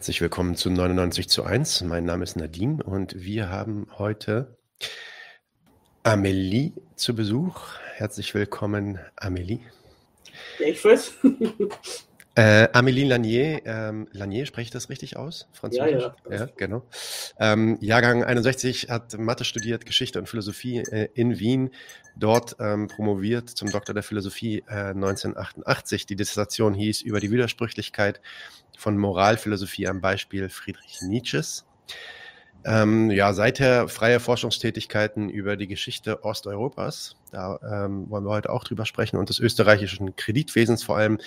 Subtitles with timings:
[0.00, 1.82] Herzlich willkommen zu 99 zu 1.
[1.82, 4.56] Mein Name ist Nadine und wir haben heute
[6.04, 7.74] Amelie zu Besuch.
[7.96, 9.60] Herzlich willkommen, Amelie.
[10.56, 11.12] Gleichfalls.
[12.40, 15.46] Äh, Amélie Lanier, ähm, Lanier, spreche ich das richtig aus?
[15.52, 16.04] Französisch?
[16.04, 16.36] Ja, ja.
[16.38, 16.88] ja genau.
[17.38, 21.68] Ähm, Jahrgang 61, hat Mathe studiert, Geschichte und Philosophie äh, in Wien,
[22.16, 26.06] dort ähm, promoviert zum Doktor der Philosophie äh, 1988.
[26.06, 28.22] Die Dissertation hieß über die Widersprüchlichkeit
[28.78, 31.66] von Moralphilosophie am Beispiel Friedrich Nietzsches.
[32.64, 37.16] Ähm, ja, seither freie Forschungstätigkeiten über die Geschichte Osteuropas.
[37.30, 41.18] Da ähm, wollen wir heute auch drüber sprechen und des österreichischen Kreditwesens vor allem.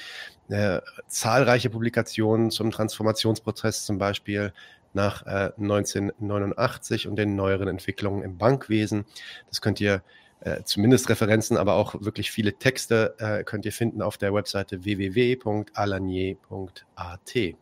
[0.50, 4.54] Äh, zahlreiche Publikationen zum Transformationsprozess zum Beispiel
[4.94, 9.06] nach äh, 1989 und den neueren Entwicklungen im Bankwesen.
[9.50, 10.04] Das könnt ihr
[10.42, 14.84] äh, zumindest Referenzen, aber auch wirklich viele Texte äh, könnt ihr finden auf der Webseite
[14.84, 17.56] www.alanier.at.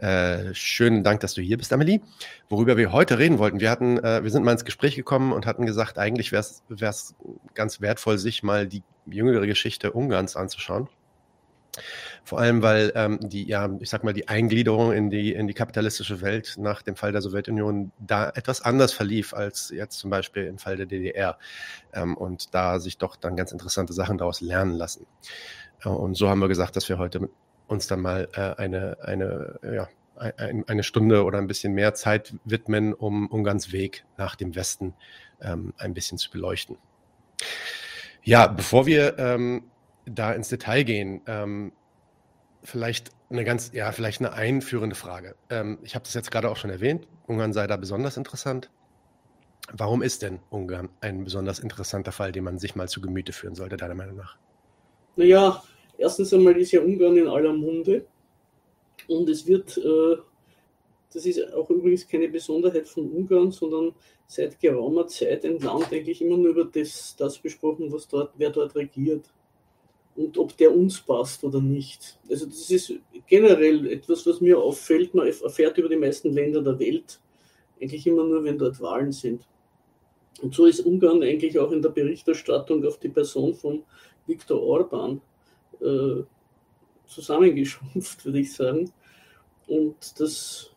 [0.00, 2.00] Äh, schönen Dank, dass du hier bist, Amelie.
[2.48, 5.44] Worüber wir heute reden wollten, wir hatten, äh, wir sind mal ins Gespräch gekommen und
[5.44, 7.14] hatten gesagt, eigentlich wäre es
[7.54, 10.88] ganz wertvoll, sich mal die jüngere Geschichte Ungarns anzuschauen.
[12.24, 15.54] Vor allem, weil ähm, die, ja, ich sag mal, die Eingliederung in die, in die
[15.54, 20.44] kapitalistische Welt nach dem Fall der Sowjetunion da etwas anders verlief als jetzt zum Beispiel
[20.46, 21.38] im Fall der DDR.
[21.92, 25.06] Ähm, und da sich doch dann ganz interessante Sachen daraus lernen lassen.
[25.84, 27.28] Äh, und so haben wir gesagt, dass wir heute
[27.70, 32.34] uns dann mal äh, eine, eine, ja, ein, eine Stunde oder ein bisschen mehr Zeit
[32.44, 34.94] widmen, um Ungarns Weg nach dem Westen
[35.40, 36.76] ähm, ein bisschen zu beleuchten.
[38.22, 39.70] Ja, bevor wir ähm,
[40.04, 41.72] da ins Detail gehen, ähm,
[42.62, 45.36] vielleicht eine ganz, ja, vielleicht eine einführende Frage.
[45.48, 48.68] Ähm, ich habe das jetzt gerade auch schon erwähnt, Ungarn sei da besonders interessant.
[49.72, 53.54] Warum ist denn Ungarn ein besonders interessanter Fall, den man sich mal zu Gemüte führen
[53.54, 54.36] sollte, deiner Meinung nach?
[55.14, 55.62] Naja,
[56.00, 58.06] Erstens einmal ist ja Ungarn in aller Munde
[59.06, 60.16] und es wird, äh,
[61.12, 63.94] das ist auch übrigens keine Besonderheit von Ungarn, sondern
[64.26, 68.48] seit geraumer Zeit ein Land eigentlich immer nur über das, das besprochen, was dort, wer
[68.48, 69.30] dort regiert
[70.16, 72.18] und ob der uns passt oder nicht.
[72.30, 72.94] Also das ist
[73.26, 75.12] generell etwas, was mir auffällt.
[75.12, 77.20] Man erfährt über die meisten Länder der Welt
[77.78, 79.46] eigentlich immer nur, wenn dort Wahlen sind.
[80.40, 83.82] Und so ist Ungarn eigentlich auch in der Berichterstattung auf die Person von
[84.26, 85.20] Viktor Orban
[85.80, 86.22] äh,
[87.06, 88.90] zusammengeschrumpft, würde ich sagen.
[89.66, 90.70] Und das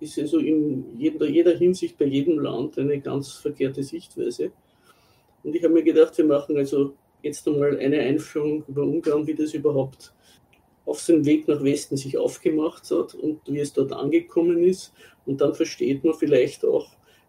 [0.00, 4.52] ist also in jeder, jeder Hinsicht bei jedem Land eine ganz verkehrte Sichtweise.
[5.42, 9.34] Und ich habe mir gedacht, wir machen also jetzt einmal eine Einführung über Ungarn, wie
[9.34, 10.12] das überhaupt
[10.84, 14.92] auf seinem Weg nach Westen sich aufgemacht hat und wie es dort angekommen ist.
[15.26, 16.88] Und dann versteht man vielleicht auch,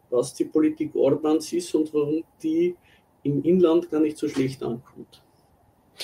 [0.09, 2.75] was die Politik Orbans ist und warum die
[3.23, 5.22] im Inland gar nicht so schlecht ankommt.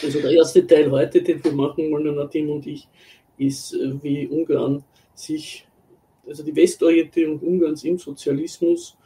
[0.03, 2.87] Also der erste Teil heute, den wir machen wollen, Nadim und ich,
[3.37, 4.83] ist, äh, wie Ungarn
[5.13, 5.67] sich,
[6.27, 8.97] also die Westorientierung Ungarns im Sozialismus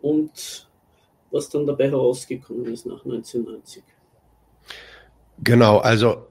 [0.00, 0.68] und
[1.30, 3.82] was dann dabei herausgekommen ist nach 1990.
[5.44, 6.26] Genau, also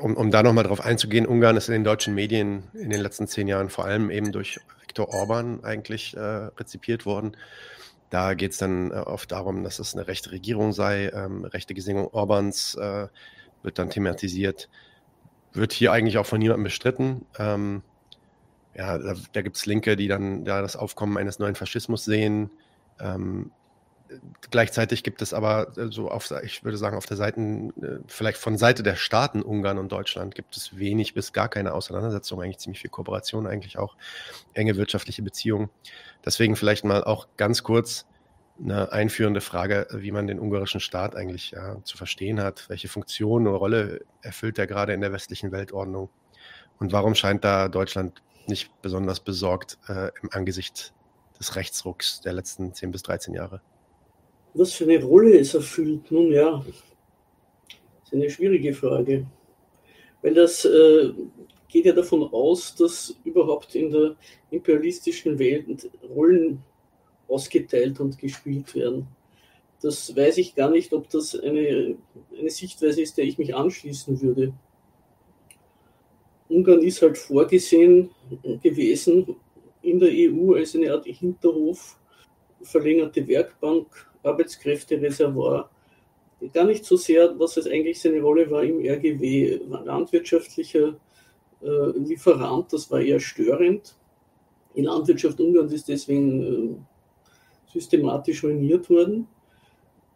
[0.00, 3.26] um, um da nochmal drauf einzugehen, Ungarn ist in den deutschen Medien in den letzten
[3.26, 7.36] zehn Jahren vor allem eben durch Viktor Orban eigentlich äh, rezipiert worden.
[8.10, 11.10] Da geht es dann äh, oft darum, dass es eine rechte Regierung sei.
[11.10, 13.08] Ähm, rechte Gesinnung Orbans äh,
[13.62, 14.68] wird dann thematisiert.
[15.52, 17.26] Wird hier eigentlich auch von niemandem bestritten.
[17.38, 17.82] Ähm,
[18.74, 22.50] ja, da, da gibt es Linke, die dann da das Aufkommen eines neuen Faschismus sehen.
[23.00, 23.50] Ähm,
[24.50, 28.38] gleichzeitig gibt es aber äh, so auf, ich würde sagen, auf der Seite, äh, vielleicht
[28.38, 32.58] von Seite der Staaten Ungarn und Deutschland gibt es wenig bis gar keine Auseinandersetzung, eigentlich
[32.58, 33.96] ziemlich viel Kooperation, eigentlich auch
[34.54, 35.70] enge wirtschaftliche Beziehungen.
[36.24, 38.06] Deswegen vielleicht mal auch ganz kurz
[38.60, 42.68] eine einführende Frage, wie man den ungarischen Staat eigentlich ja, zu verstehen hat.
[42.68, 46.10] Welche Funktion oder Rolle erfüllt er gerade in der westlichen Weltordnung?
[46.78, 50.92] Und warum scheint da Deutschland nicht besonders besorgt äh, im Angesicht
[51.38, 53.60] des Rechtsrucks der letzten 10 bis 13 Jahre?
[54.58, 56.10] Was für eine Rolle es erfüllt?
[56.10, 56.64] Nun ja,
[58.02, 59.24] ist eine schwierige Frage.
[60.20, 61.12] Weil das äh,
[61.68, 64.16] geht ja davon aus, dass überhaupt in der
[64.50, 66.58] imperialistischen Welt Rollen
[67.28, 69.06] ausgeteilt und gespielt werden.
[69.80, 71.96] Das weiß ich gar nicht, ob das eine,
[72.36, 74.52] eine Sichtweise ist, der ich mich anschließen würde.
[76.48, 78.10] Ungarn ist halt vorgesehen
[78.60, 79.36] gewesen
[79.82, 81.96] in der EU als eine Art Hinterhof,
[82.62, 85.70] verlängerte Werkbank, Arbeitskräftereservoir.
[86.52, 90.96] Gar nicht so sehr, was es eigentlich seine Rolle war im RGW, landwirtschaftlicher
[91.62, 93.96] äh, Lieferant, das war eher störend.
[94.76, 99.26] Die Landwirtschaft Ungarns ist deswegen äh, systematisch ruiniert worden.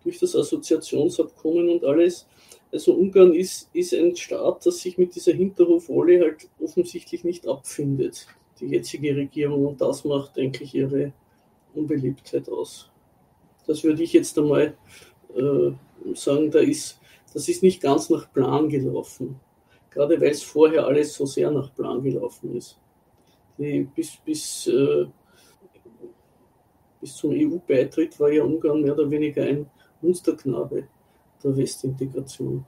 [0.04, 2.26] durch das Assoziationsabkommen und alles.
[2.72, 8.26] Also Ungarn ist, ist ein Staat, das sich mit dieser Hinterhofrolle halt offensichtlich nicht abfindet,
[8.60, 9.66] die jetzige Regierung.
[9.66, 11.12] Und das macht eigentlich ihre
[11.74, 12.91] Unbeliebtheit aus.
[13.66, 14.76] Das würde ich jetzt einmal
[15.34, 15.72] äh,
[16.14, 17.00] sagen, da ist,
[17.32, 19.40] das ist nicht ganz nach Plan gelaufen.
[19.90, 22.78] Gerade weil es vorher alles so sehr nach Plan gelaufen ist.
[23.58, 25.06] Die, bis, bis, äh,
[27.00, 29.68] bis zum EU-Beitritt war ja Ungarn mehr oder weniger ein
[30.00, 30.88] Musterknabe
[31.44, 32.64] der Westintegration.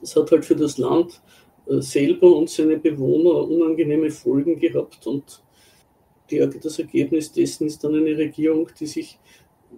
[0.00, 1.22] Das hat halt für das Land
[1.66, 5.42] äh, selber und seine Bewohner unangenehme Folgen gehabt und
[6.30, 9.18] die, das Ergebnis dessen ist dann eine Regierung, die sich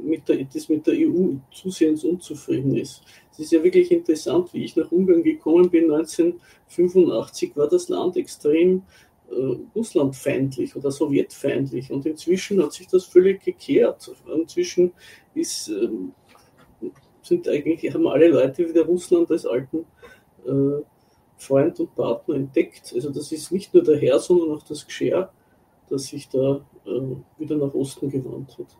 [0.02, 3.02] mit der, das mit der EU zusehends unzufrieden ist.
[3.32, 5.90] Es ist ja wirklich interessant, wie ich nach Ungarn gekommen bin.
[5.92, 8.82] 1985 war das Land extrem
[9.30, 14.10] äh, russlandfeindlich oder sowjetfeindlich und inzwischen hat sich das völlig gekehrt.
[14.34, 14.92] Inzwischen
[15.34, 16.12] ist ähm,
[17.26, 19.84] sind eigentlich, haben alle Leute wieder Russland als alten
[20.46, 20.82] äh,
[21.36, 22.92] Freund und Partner entdeckt.
[22.94, 25.30] Also das ist nicht nur der Herr, sondern auch das Geschirr,
[25.88, 28.76] das sich da äh, wieder nach Osten gewandt hat.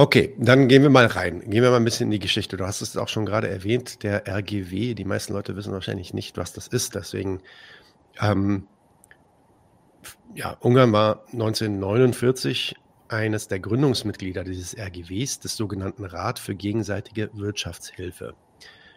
[0.00, 1.40] Okay, dann gehen wir mal rein.
[1.40, 2.56] Gehen wir mal ein bisschen in die Geschichte.
[2.56, 4.94] Du hast es auch schon gerade erwähnt, der RGW.
[4.94, 6.94] Die meisten Leute wissen wahrscheinlich nicht, was das ist.
[6.94, 7.42] Deswegen,
[8.18, 8.66] ähm,
[10.34, 12.76] ja, Ungarn war 1949
[13.08, 18.32] eines der Gründungsmitglieder dieses RGWs, des sogenannten Rat für gegenseitige Wirtschaftshilfe.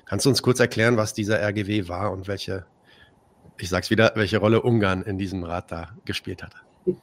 [0.06, 2.65] Kannst du uns kurz erklären, was dieser RGW war und welche,
[3.57, 6.56] ich sag's wieder, welche Rolle Ungarn in diesem Rat da gespielt hat?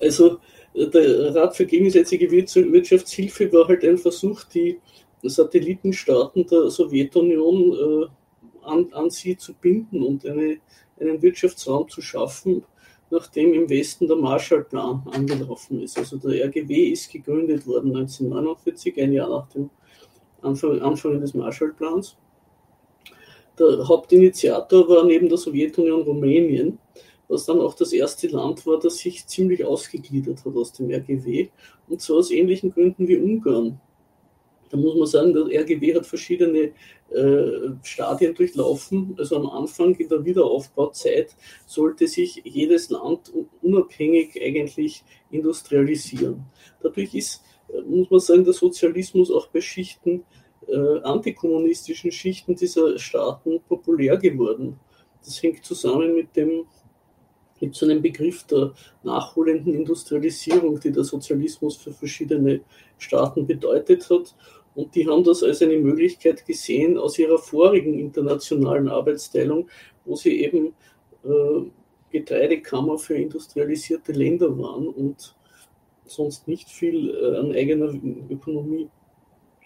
[0.00, 0.40] Also
[0.74, 4.78] der Rat für gegenseitige Wirtschaftshilfe war halt ein Versuch, die
[5.22, 8.06] Satellitenstaaten der Sowjetunion äh,
[8.62, 10.58] an, an sie zu binden und eine,
[10.98, 12.64] einen Wirtschaftsraum zu schaffen,
[13.10, 15.98] nachdem im Westen der Marshallplan angelaufen ist.
[15.98, 19.70] Also der RGW ist gegründet worden 1949, ein Jahr nach dem
[20.42, 22.16] Anfang, Anfang des Marshallplans.
[23.58, 26.78] Der Hauptinitiator war neben der Sowjetunion Rumänien,
[27.28, 31.48] was dann auch das erste Land war, das sich ziemlich ausgegliedert hat aus dem RGW,
[31.88, 33.80] und zwar aus ähnlichen Gründen wie Ungarn.
[34.70, 36.72] Da muss man sagen, der RGW hat verschiedene
[37.10, 39.14] äh, Stadien durchlaufen.
[39.16, 43.32] Also am Anfang in der Wiederaufbauzeit sollte sich jedes Land
[43.62, 46.44] unabhängig eigentlich industrialisieren.
[46.82, 50.24] Dadurch ist, äh, muss man sagen, der Sozialismus auch bei Schichten,
[50.66, 54.80] äh, antikommunistischen Schichten dieser Staaten populär geworden.
[55.24, 56.66] Das hängt zusammen mit dem
[57.64, 58.74] gibt es einen Begriff der
[59.04, 62.60] nachholenden Industrialisierung, die der Sozialismus für verschiedene
[62.98, 64.34] Staaten bedeutet hat.
[64.74, 69.70] Und die haben das als eine Möglichkeit gesehen aus ihrer vorigen internationalen Arbeitsteilung,
[70.04, 70.74] wo sie eben
[71.24, 71.62] äh,
[72.10, 75.34] Getreidekammer für industrialisierte Länder waren und
[76.04, 77.94] sonst nicht viel äh, an eigener
[78.28, 78.90] Ökonomie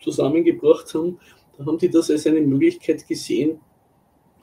[0.02, 1.18] zusammengebracht haben.
[1.56, 3.58] Da haben die das als eine Möglichkeit gesehen,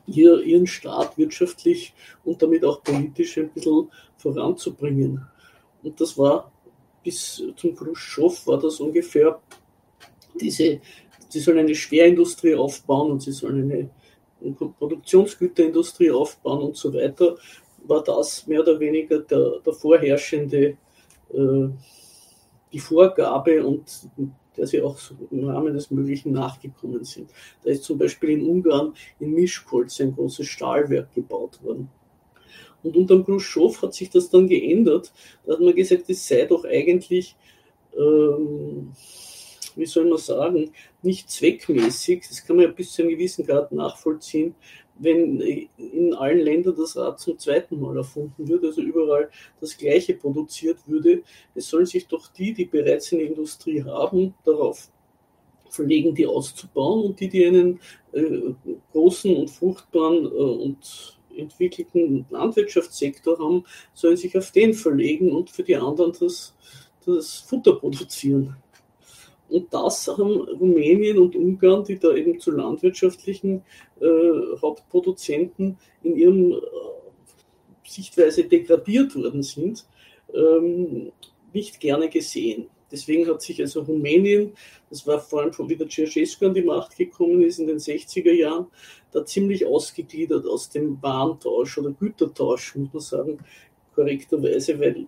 [0.08, 1.94] ihr, ihren Staat wirtschaftlich
[2.24, 5.26] und damit auch politisch ein bisschen voranzubringen.
[5.84, 6.52] Und das war
[7.04, 9.40] bis zum Khrushchev war das ungefähr
[10.40, 10.82] diese,
[11.30, 13.90] sie sollen eine Schwerindustrie aufbauen und sie sollen eine,
[14.78, 17.36] Produktionsgüterindustrie aufbauen und so weiter,
[17.88, 20.78] war das mehr oder weniger der, der vorherrschende,
[21.34, 21.68] äh,
[22.72, 23.84] die Vorgabe und
[24.58, 24.98] der sie auch
[25.32, 27.30] im Rahmen des Möglichen nachgekommen sind.
[27.64, 31.90] Da ist zum Beispiel in Ungarn in Mischkolz ein großes Stahlwerk gebaut worden.
[32.84, 35.12] Und unter Khrushchev hat sich das dann geändert.
[35.46, 37.36] Da hat man gesagt, es sei doch eigentlich
[37.98, 38.92] ähm,
[39.76, 43.72] wie soll man sagen, nicht zweckmäßig, das kann man ja bis zu einem gewissen Grad
[43.72, 44.56] nachvollziehen,
[44.98, 45.42] wenn
[45.78, 50.80] in allen Ländern das Rad zum zweiten Mal erfunden wird, also überall das Gleiche produziert
[50.88, 51.24] würde.
[51.54, 54.90] Es sollen sich doch die, die bereits eine Industrie haben, darauf
[55.70, 57.80] verlegen, die auszubauen und die, die einen
[58.14, 58.54] äh,
[58.92, 65.64] großen und fruchtbaren äh, und entwickelten Landwirtschaftssektor haben, sollen sich auf den verlegen und für
[65.64, 66.56] die anderen das,
[67.06, 68.56] das Futter produzieren.
[69.50, 73.62] Und das haben Rumänien und Ungarn, die da eben zu landwirtschaftlichen
[74.00, 76.56] äh, Hauptproduzenten in ihrem äh,
[77.88, 79.86] Sichtweise degradiert worden sind,
[80.34, 81.12] ähm,
[81.54, 82.68] nicht gerne gesehen.
[82.92, 84.54] Deswegen hat sich also Rumänien,
[84.90, 88.32] das war vor allem von wieder Ceausescu an die Macht gekommen ist in den 60er
[88.32, 88.68] Jahren,
[89.12, 93.40] da ziemlich ausgegliedert aus dem Warentausch oder Gütertausch, muss man sagen,
[93.96, 95.08] korrekterweise, weil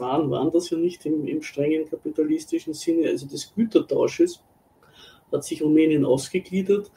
[0.00, 4.42] waren, waren das ja nicht im, im strengen kapitalistischen Sinne, also des Gütertausches,
[5.30, 6.90] hat sich Rumänien ausgegliedert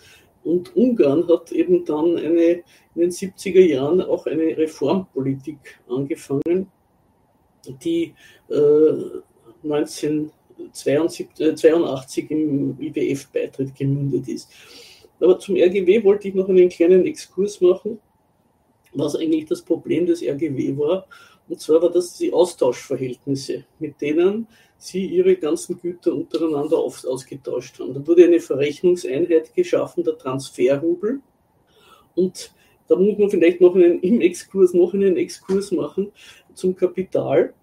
[0.43, 2.63] und Ungarn hat eben dann eine,
[2.96, 6.72] in den 70er Jahren auch eine Reformpolitik angefangen,
[7.84, 8.13] die
[8.50, 9.22] äh,
[9.63, 10.31] 19
[10.67, 14.50] 1982 im IWF-Beitritt gemündet ist.
[15.20, 18.00] Aber zum RGW wollte ich noch einen kleinen Exkurs machen,
[18.93, 21.08] was eigentlich das Problem des RGW war.
[21.51, 27.77] Und zwar war das die Austauschverhältnisse, mit denen sie ihre ganzen Güter untereinander oft ausgetauscht
[27.77, 27.93] haben.
[27.93, 31.20] Da wurde eine Verrechnungseinheit geschaffen, der Transferrubel.
[32.15, 32.53] Und
[32.88, 36.13] da muss man vielleicht noch einen, im Exkurs noch einen Exkurs machen
[36.53, 37.53] zum Kapital.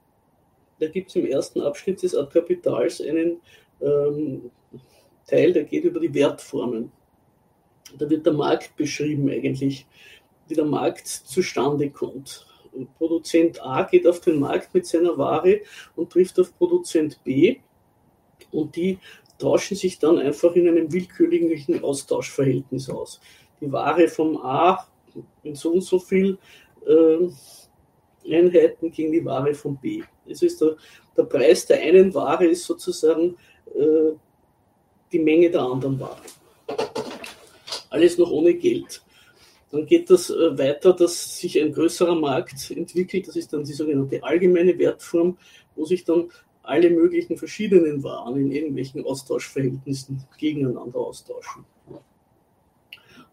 [0.80, 3.40] Da gibt es im ersten Abschnitt des Art Kapitals einen
[3.80, 4.50] ähm,
[5.26, 6.92] Teil, der geht über die Wertformen.
[7.96, 9.86] Da wird der Markt beschrieben eigentlich,
[10.46, 12.44] wie der Markt zustande kommt.
[12.86, 15.60] Produzent A geht auf den Markt mit seiner Ware
[15.96, 17.56] und trifft auf Produzent B
[18.52, 18.98] und die
[19.38, 23.20] tauschen sich dann einfach in einem willkürlichen Austauschverhältnis aus.
[23.60, 24.86] Die Ware vom A
[25.42, 26.38] in so und so viel
[26.86, 27.28] äh,
[28.34, 30.02] Einheiten gegen die Ware von B.
[30.26, 30.76] Das ist der,
[31.16, 33.36] der Preis der einen Ware ist sozusagen
[33.74, 34.12] äh,
[35.10, 36.20] die Menge der anderen Ware.
[37.90, 39.02] Alles noch ohne Geld.
[39.70, 43.28] Dann geht das äh, weiter, dass sich ein größerer Markt entwickelt.
[43.28, 45.36] Das ist dann die sogenannte allgemeine Wertform,
[45.76, 46.30] wo sich dann
[46.62, 51.64] alle möglichen verschiedenen Waren in irgendwelchen Austauschverhältnissen gegeneinander austauschen.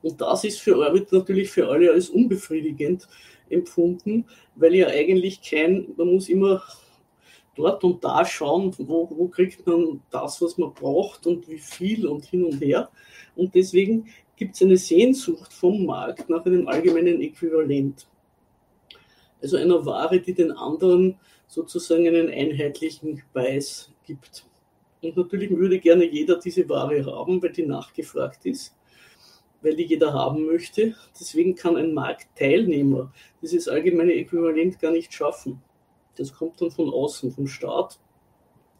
[0.02, 3.08] Und das ist für Orbit natürlich für alle als unbefriedigend
[3.50, 4.26] empfunden,
[4.56, 6.62] weil ja eigentlich kein, man muss immer
[7.56, 12.06] dort und da schauen, wo, wo kriegt man das, was man braucht und wie viel
[12.06, 12.90] und hin und her.
[13.36, 18.08] Und deswegen gibt es eine Sehnsucht vom Markt nach einem allgemeinen Äquivalent.
[19.42, 24.46] Also einer Ware, die den anderen sozusagen einen einheitlichen Preis gibt.
[25.02, 28.76] Und natürlich würde gerne jeder diese Ware haben, weil die nachgefragt ist,
[29.62, 30.96] weil die jeder haben möchte.
[31.20, 35.62] Deswegen kann ein Marktteilnehmer dieses allgemeine Äquivalent gar nicht schaffen.
[36.16, 38.00] Das kommt dann von außen, vom Staat,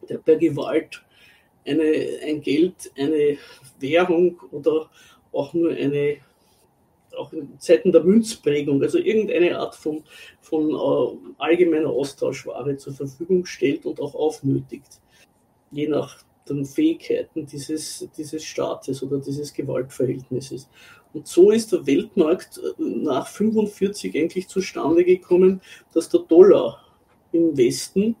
[0.08, 1.04] der per Gewalt
[1.66, 3.36] eine, ein Geld, eine
[3.78, 4.90] Währung oder
[5.36, 6.16] auch nur eine,
[7.16, 10.02] auch in Zeiten der Münzprägung, also irgendeine Art von,
[10.40, 15.00] von äh, allgemeiner Austauschware zur Verfügung stellt und auch aufnötigt,
[15.70, 20.68] je nach den Fähigkeiten dieses, dieses Staates oder dieses Gewaltverhältnisses.
[21.12, 25.60] Und so ist der Weltmarkt äh, nach 1945 eigentlich zustande gekommen,
[25.92, 26.82] dass der Dollar
[27.32, 28.16] im Westen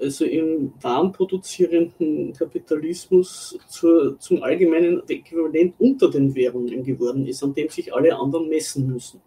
[0.00, 7.68] also im warenproduzierenden Kapitalismus zur, zum allgemeinen Äquivalent unter den Währungen geworden ist, an dem
[7.68, 9.20] sich alle anderen messen müssen.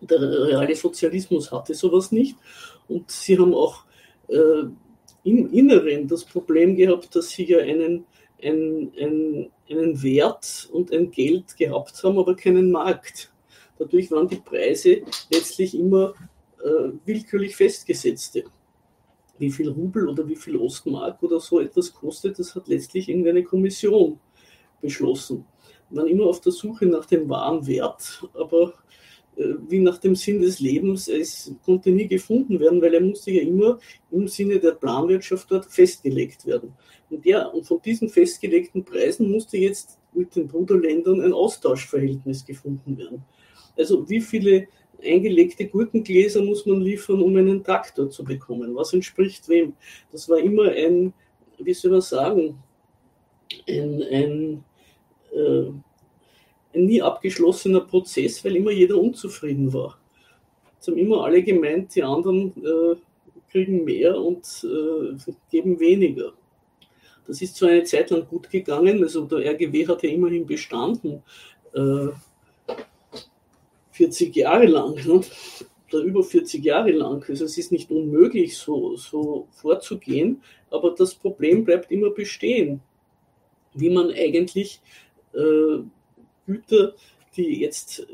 [0.00, 2.36] Der reale Sozialismus hatte sowas nicht
[2.88, 3.84] und sie haben auch
[4.28, 4.64] äh,
[5.22, 8.04] im Inneren das Problem gehabt, dass sie ja einen,
[8.42, 13.32] einen, einen, einen Wert und ein Geld gehabt haben, aber keinen Markt.
[13.78, 16.14] Dadurch waren die Preise letztlich immer
[16.62, 18.44] äh, willkürlich festgesetzte
[19.38, 23.42] wie viel Rubel oder wie viel Ostmark oder so etwas kostet, das hat letztlich irgendeine
[23.42, 24.18] Kommission
[24.80, 25.44] beschlossen.
[25.90, 28.74] Waren immer auf der Suche nach dem wahren Wert, aber
[29.36, 33.30] äh, wie nach dem Sinn des Lebens, es konnte nie gefunden werden, weil er musste
[33.32, 33.78] ja immer
[34.10, 36.72] im Sinne der Planwirtschaft dort festgelegt werden.
[37.10, 42.96] Und, der, und von diesen festgelegten Preisen musste jetzt mit den Bruderländern ein Austauschverhältnis gefunden
[42.96, 43.24] werden.
[43.76, 44.68] Also wie viele
[45.04, 48.74] eingelegte Gurkengläser muss man liefern, um einen Traktor zu bekommen.
[48.74, 49.74] Was entspricht wem?
[50.12, 51.12] Das war immer ein,
[51.58, 52.58] wie soll man sagen,
[53.68, 54.64] ein, ein,
[55.32, 55.66] äh,
[56.74, 59.98] ein nie abgeschlossener Prozess, weil immer jeder unzufrieden war.
[60.80, 62.96] Es haben immer alle gemeint, die anderen äh,
[63.50, 66.32] kriegen mehr und äh, geben weniger.
[67.26, 71.22] Das ist zwar eine Zeit lang gut gegangen, also der RGW hat ja immerhin bestanden.
[73.94, 75.20] Äh, 40 Jahre lang, ne?
[75.92, 77.24] oder über 40 Jahre lang.
[77.28, 82.80] Also es ist nicht unmöglich, so, so vorzugehen, aber das Problem bleibt immer bestehen,
[83.74, 84.80] wie man eigentlich
[85.34, 85.78] äh,
[86.46, 86.94] Güter,
[87.36, 88.06] die jetzt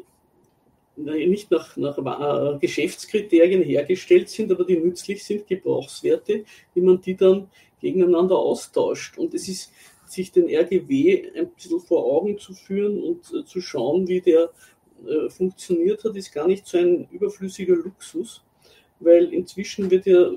[0.97, 6.45] nicht nach, nach äh, Geschäftskriterien hergestellt sind, aber die nützlich sind, Gebrauchswerte,
[6.75, 7.49] wie man die dann
[7.81, 9.17] gegeneinander austauscht.
[9.17, 9.73] Und es ist
[10.07, 14.51] sich den RGW ein bisschen vor Augen zu führen und äh, zu schauen, wie der
[15.07, 18.43] äh, funktioniert hat, ist gar nicht so ein überflüssiger Luxus,
[19.01, 20.31] weil inzwischen wird ja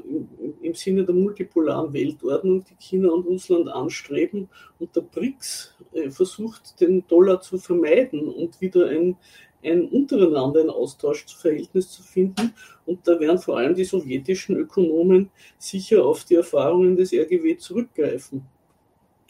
[0.61, 6.79] im, Sinne der multipolaren Weltordnung, die China und Russland anstreben, und der BRICS äh, versucht,
[6.79, 9.17] den Dollar zu vermeiden und wieder ein,
[9.63, 12.53] ein untereinander ein Austauschverhältnis zu finden.
[12.85, 18.45] Und da werden vor allem die sowjetischen Ökonomen sicher auf die Erfahrungen des RGW zurückgreifen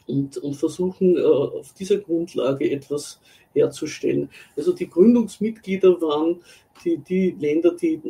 [0.07, 3.19] und, und versuchen, äh, auf dieser Grundlage etwas
[3.53, 4.29] herzustellen.
[4.57, 6.41] Also die Gründungsmitglieder waren
[6.83, 8.01] die, die Länder, die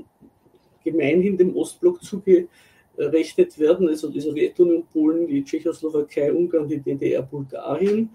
[0.84, 2.48] gemeinhin dem Ostblock zuge,
[2.98, 8.10] errechnet werden, also die Sowjetunion, Polen, die Tschechoslowakei, Ungarn, die DDR, Bulgarien.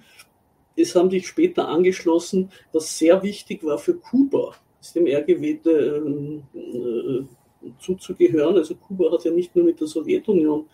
[0.76, 6.40] Es haben sich später angeschlossen, was sehr wichtig war für Kuba, ist dem RGW äh,
[7.80, 8.56] zuzugehören.
[8.56, 10.66] Also Kuba hat ja nicht nur mit der Sowjetunion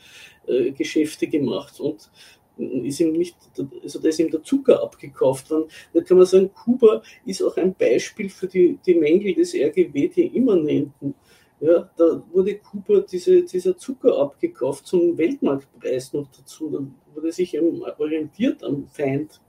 [0.46, 2.10] äh, Geschäfte gemacht und
[2.56, 3.36] ist ihm nicht,
[3.82, 5.68] also da ist ihm der Zucker abgekauft worden.
[5.92, 10.08] Da kann man sagen, Kuba ist auch ein Beispiel für die, die Mängel des RGW,
[10.08, 11.14] die immanenten.
[11.60, 16.70] Ja, da wurde Kuba diese, dieser Zucker abgekauft zum Weltmarktpreis noch dazu.
[16.70, 17.58] Da wurde sich
[17.98, 19.40] orientiert am Feind.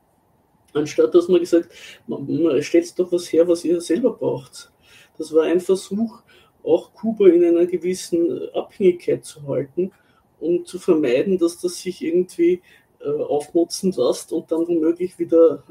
[0.73, 1.69] Anstatt dass man gesagt,
[2.07, 4.71] man, man stellt doch was her, was ihr selber braucht.
[5.17, 6.21] Das war ein Versuch,
[6.63, 9.91] auch Kuba in einer gewissen Abhängigkeit zu halten,
[10.39, 12.61] um zu vermeiden, dass das sich irgendwie
[13.05, 15.63] äh, aufmotzen lässt und dann womöglich wieder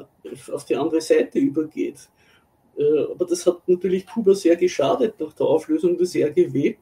[0.53, 2.09] auf die andere Seite übergeht.
[2.77, 6.77] Äh, aber das hat natürlich Kuba sehr geschadet nach der Auflösung des RGW.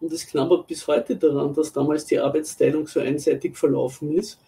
[0.00, 4.38] Und es knabbert bis heute daran, dass damals die Arbeitsteilung so einseitig verlaufen ist.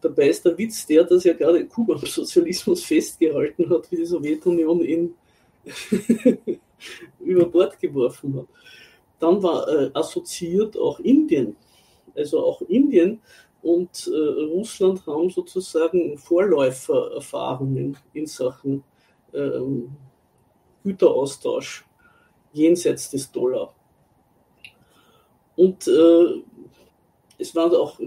[0.00, 4.06] Dabei ist der Witz der, dass ja gerade Kuba am Sozialismus festgehalten hat, wie die
[4.06, 5.14] Sowjetunion ihn
[7.20, 8.46] über Bord geworfen hat.
[9.18, 11.56] Dann war äh, assoziiert auch Indien.
[12.14, 13.20] Also auch Indien
[13.62, 18.82] und äh, Russland haben sozusagen Vorläufererfahrungen in Sachen
[19.34, 19.90] ähm,
[20.82, 21.84] Güteraustausch
[22.52, 23.74] jenseits des Dollar.
[25.56, 26.42] Und äh,
[27.38, 27.98] es war auch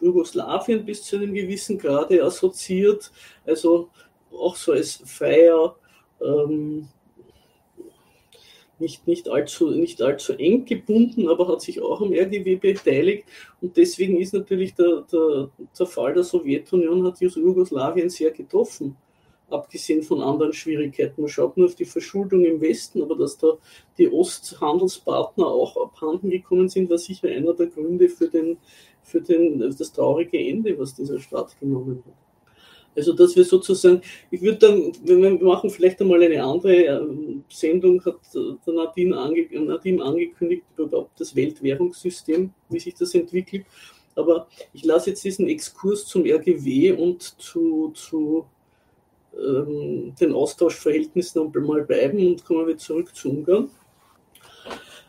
[0.00, 3.10] Jugoslawien bis zu einem gewissen Grade assoziiert,
[3.46, 3.88] also
[4.30, 5.74] auch so als freier
[6.20, 6.88] ähm,
[8.80, 13.24] nicht, nicht, allzu, nicht allzu eng gebunden, aber hat sich auch am RGW beteiligt.
[13.60, 18.96] Und deswegen ist natürlich der, der, der Fall der Sowjetunion hat Jugoslawien sehr getroffen,
[19.50, 21.20] abgesehen von anderen Schwierigkeiten.
[21.20, 23.58] Man schaut nur auf die Verschuldung im Westen, aber dass da
[23.96, 28.58] die Osthandelspartner auch abhanden gekommen sind, war sicher einer der Gründe für, den,
[29.02, 32.27] für den, das traurige Ende, was dieser Staat genommen hat.
[32.96, 38.04] Also dass wir sozusagen, ich würde dann, wir machen vielleicht einmal eine andere ähm, Sendung,
[38.04, 43.64] hat der Nadine, ange, Nadine angekündigt, überhaupt das Weltwährungssystem, wie sich das entwickelt.
[44.16, 48.46] Aber ich lasse jetzt diesen Exkurs zum RGW und zu, zu
[49.38, 53.70] ähm, den Austauschverhältnissen mal bleiben und kommen wir zurück zu Ungarn.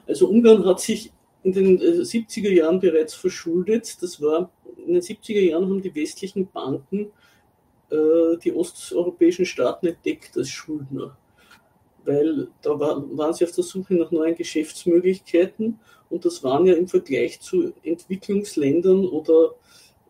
[0.07, 1.11] Also Ungarn hat sich
[1.43, 3.97] in den 70er äh, Jahren bereits verschuldet.
[4.01, 4.51] Das war,
[4.85, 7.11] in den 70er Jahren haben die westlichen Banken
[7.91, 11.17] äh, die osteuropäischen Staaten entdeckt als Schuldner.
[12.05, 16.73] Weil da war, waren sie auf der Suche nach neuen Geschäftsmöglichkeiten und das waren ja
[16.73, 19.55] im Vergleich zu Entwicklungsländern oder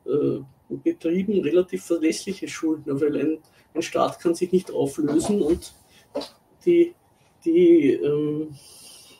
[0.05, 0.39] äh,
[0.69, 3.37] Betrieben relativ verlässliche Schuldner, weil ein,
[3.73, 5.73] ein Staat kann sich nicht auflösen und
[6.63, 6.93] die,
[7.43, 8.55] die ähm,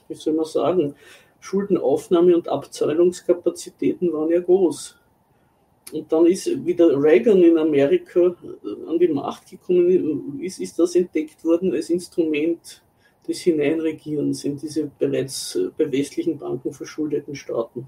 [0.09, 0.95] wie soll man sagen,
[1.39, 4.98] Schuldenaufnahme und Abzahlungskapazitäten waren ja groß.
[5.91, 10.95] Und dann ist wieder Reagan in Amerika äh, an die Macht gekommen, ist, ist das
[10.95, 12.83] entdeckt worden als Instrument
[13.27, 17.87] des Hineinregierens in diese bereits äh, bei westlichen Banken verschuldeten Staaten.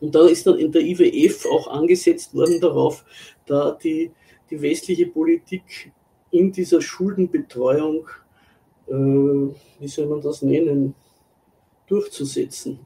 [0.00, 3.04] Und da ist dann in der IWF auch angesetzt worden darauf,
[3.46, 4.10] da die,
[4.50, 5.92] die westliche Politik
[6.30, 8.08] in dieser Schuldenbetreuung,
[8.86, 10.94] äh, wie soll man das nennen,
[11.86, 12.80] durchzusetzen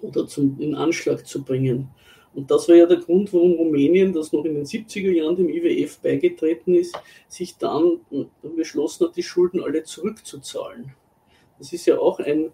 [0.00, 1.88] oder zum, in Anschlag zu bringen.
[2.34, 5.48] Und das war ja der Grund, warum Rumänien, das noch in den 70er Jahren dem
[5.48, 6.96] IWF beigetreten ist,
[7.28, 8.00] sich dann
[8.56, 10.94] beschlossen hat, die Schulden alle zurückzuzahlen.
[11.58, 12.52] Das ist ja auch ein,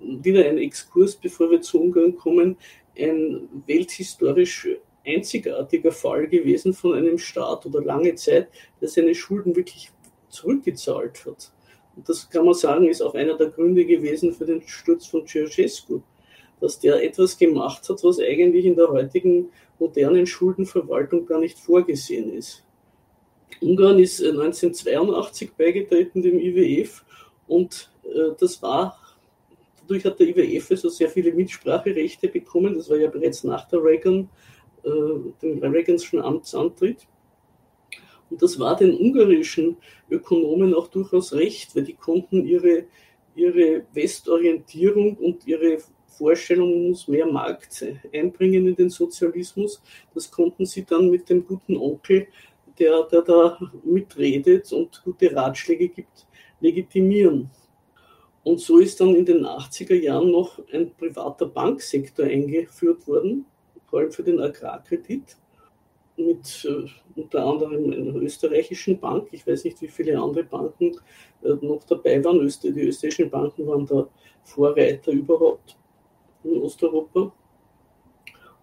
[0.00, 2.56] wieder ein Exkurs, bevor wir zu Ungarn kommen,
[2.98, 4.68] ein welthistorisch
[5.04, 8.48] einzigartiger Fall gewesen von einem Staat oder lange Zeit,
[8.80, 9.90] der seine Schulden wirklich
[10.28, 11.52] zurückgezahlt hat.
[11.96, 15.26] Und das kann man sagen, ist auch einer der Gründe gewesen für den Sturz von
[15.26, 16.02] Ceausescu
[16.62, 22.32] dass der etwas gemacht hat, was eigentlich in der heutigen modernen Schuldenverwaltung gar nicht vorgesehen
[22.32, 22.64] ist.
[23.60, 27.04] Ungarn ist 1982 äh, beigetreten dem IWF
[27.48, 28.96] und äh, das war,
[29.80, 33.82] dadurch hat der IWF also sehr viele Mitspracherechte bekommen, das war ja bereits nach der
[33.82, 34.30] Reagan,
[34.84, 34.88] äh,
[35.42, 37.08] dem Reaganschen Amtsantritt.
[38.30, 42.84] Und das war den ungarischen Ökonomen auch durchaus recht, weil die konnten ihre,
[43.34, 45.78] ihre Westorientierung und ihre
[46.16, 49.82] Vorstellung, muss mehr Markt einbringen in den Sozialismus.
[50.14, 52.28] Das konnten sie dann mit dem guten Onkel,
[52.78, 56.26] der, der da mitredet und gute Ratschläge gibt,
[56.60, 57.50] legitimieren.
[58.44, 63.46] Und so ist dann in den 80er Jahren noch ein privater Banksektor eingeführt worden,
[63.86, 65.36] vor allem für den Agrarkredit,
[66.16, 69.28] mit äh, unter anderem einer österreichischen Bank.
[69.32, 70.96] Ich weiß nicht, wie viele andere Banken
[71.42, 72.38] äh, noch dabei waren.
[72.46, 74.08] die österreichischen Banken waren da
[74.42, 75.76] Vorreiter überhaupt.
[76.44, 77.32] In Osteuropa.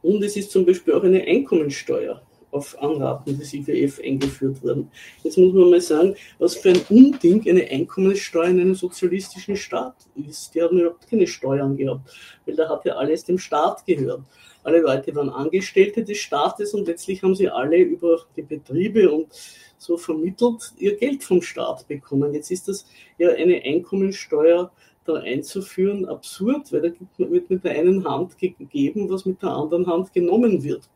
[0.01, 4.89] Und es ist zum Beispiel auch eine Einkommensteuer auf Anraten des IWF eingeführt worden.
[5.23, 9.95] Jetzt muss man mal sagen, was für ein Unding eine Einkommenssteuer in einem sozialistischen Staat
[10.15, 10.55] ist.
[10.55, 12.09] Die haben überhaupt keine Steuern gehabt,
[12.45, 14.21] weil da hat ja alles dem Staat gehört.
[14.63, 19.27] Alle Leute waren Angestellte des Staates und letztlich haben sie alle über die Betriebe und
[19.77, 22.33] so vermittelt ihr Geld vom Staat bekommen.
[22.33, 22.85] Jetzt ist das
[23.17, 24.71] ja eine Einkommensteuer
[25.09, 29.87] da einzuführen absurd, weil da wird mit der einen Hand gegeben, was mit der anderen
[29.87, 30.89] Hand genommen wird.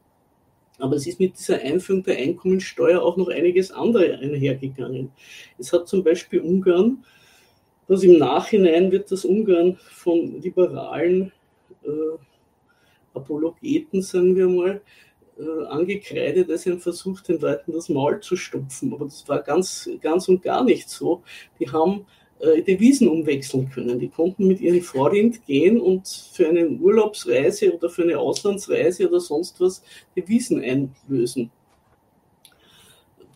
[0.79, 5.11] Aber es ist mit dieser Einführung der Einkommensteuer auch noch einiges andere einhergegangen.
[5.57, 7.03] Es hat zum Beispiel Ungarn,
[7.87, 11.31] was im Nachhinein wird das Ungarn von liberalen
[11.83, 12.17] äh,
[13.13, 14.81] Apologeten, sagen wir mal,
[15.37, 18.93] äh, angekreidet als ein Versuch, den Leuten das Maul zu stopfen.
[18.93, 21.23] Aber das war ganz, ganz und gar nicht so.
[21.59, 22.05] Die haben
[22.43, 23.99] äh, Devisen umwechseln können.
[23.99, 29.21] Die konnten mit ihrem Vorrind gehen und für eine Urlaubsreise oder für eine Auslandsreise oder
[29.21, 29.81] sonst was
[30.15, 31.49] Devisen einlösen.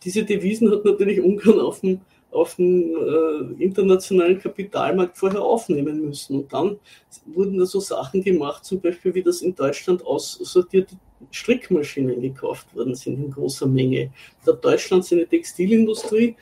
[0.04, 6.40] Diese Devisen hat natürlich Ungarn auf dem, auf dem äh, internationalen Kapitalmarkt vorher aufnehmen müssen.
[6.40, 6.78] Und dann
[7.26, 10.96] wurden da so Sachen gemacht, zum Beispiel wie das in Deutschland aussortierte
[11.30, 14.10] Strickmaschinen gekauft worden sind in großer Menge.
[14.44, 16.36] Da Deutschland seine Textilindustrie,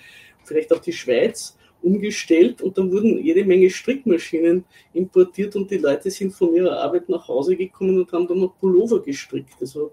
[0.45, 1.56] vielleicht auch die Schweiz,
[1.87, 7.09] umgestellt und dann wurden jede Menge Strickmaschinen importiert und die Leute sind von ihrer Arbeit
[7.09, 9.55] nach Hause gekommen und haben dann noch Pullover gestrickt.
[9.61, 9.93] Also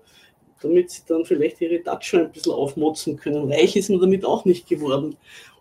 [0.61, 3.51] damit sie dann vielleicht ihre Datsche ein bisschen aufmotzen können.
[3.51, 5.15] Reich ist man damit auch nicht geworden.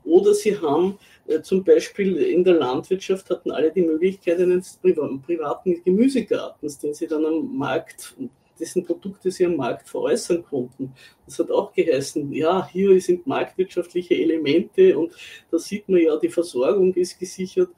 [0.04, 5.82] Oder sie haben äh, zum Beispiel in der Landwirtschaft hatten alle die Möglichkeit eines privaten
[5.84, 8.14] Gemüsegartens, den sie dann am Markt
[8.62, 10.92] dessen Produkte sie am Markt veräußern konnten.
[11.26, 15.12] Das hat auch geheißen, ja, hier sind marktwirtschaftliche Elemente und
[15.50, 17.70] da sieht man ja, die Versorgung ist gesichert.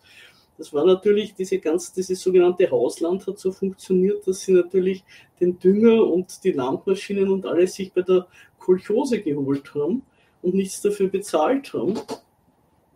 [0.58, 5.02] Das war natürlich, diese ganz, dieses sogenannte Hausland hat so funktioniert, dass sie natürlich
[5.40, 8.26] den Dünger und die Landmaschinen und alles sich bei der
[8.58, 10.02] Kolchose geholt haben
[10.42, 11.98] und nichts dafür bezahlt haben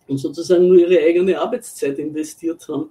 [0.07, 2.91] und sozusagen nur ihre eigene Arbeitszeit investiert haben.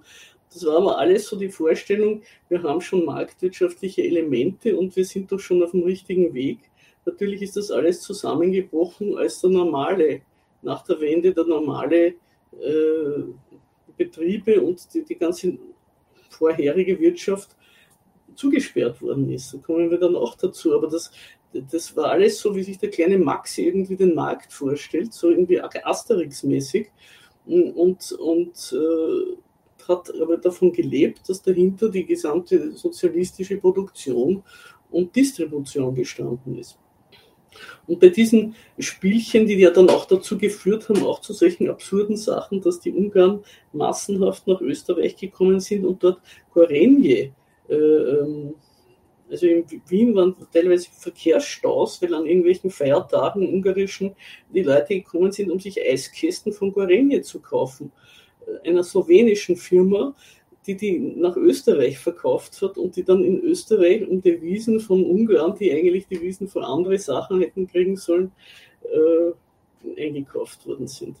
[0.52, 5.30] Das war aber alles so die Vorstellung, wir haben schon marktwirtschaftliche Elemente und wir sind
[5.30, 6.70] doch schon auf dem richtigen Weg.
[7.04, 10.22] Natürlich ist das alles zusammengebrochen, als der normale,
[10.62, 12.14] nach der Wende der normale
[12.52, 13.22] äh,
[13.96, 15.58] Betriebe und die, die ganze
[16.30, 17.56] vorherige Wirtschaft
[18.34, 19.52] zugesperrt worden ist.
[19.52, 20.74] Da kommen wir dann auch dazu.
[20.74, 21.10] Aber das,
[21.52, 25.60] das war alles so, wie sich der kleine Max irgendwie den Markt vorstellt, so irgendwie
[25.60, 26.88] Asterix-mäßig.
[27.46, 29.36] Und, und äh,
[29.88, 34.42] hat aber davon gelebt, dass dahinter die gesamte sozialistische Produktion
[34.90, 36.78] und Distribution gestanden ist.
[37.86, 42.16] Und bei diesen Spielchen, die ja dann auch dazu geführt haben, auch zu solchen absurden
[42.16, 46.20] Sachen, dass die Ungarn massenhaft nach Österreich gekommen sind und dort
[46.52, 47.32] Gorenje,
[47.68, 48.54] äh, ähm,
[49.30, 54.14] also in Wien waren teilweise Verkehrsstaus, weil an irgendwelchen Feiertagen ungarischen
[54.54, 57.92] die Leute gekommen sind, um sich Eiskästen von Gorenje zu kaufen
[58.64, 60.14] einer slowenischen Firma,
[60.66, 65.56] die die nach Österreich verkauft hat und die dann in Österreich um Devisen von Ungarn,
[65.58, 68.32] die eigentlich Devisen für andere Sachen hätten kriegen sollen,
[68.82, 71.16] äh, eingekauft worden sind.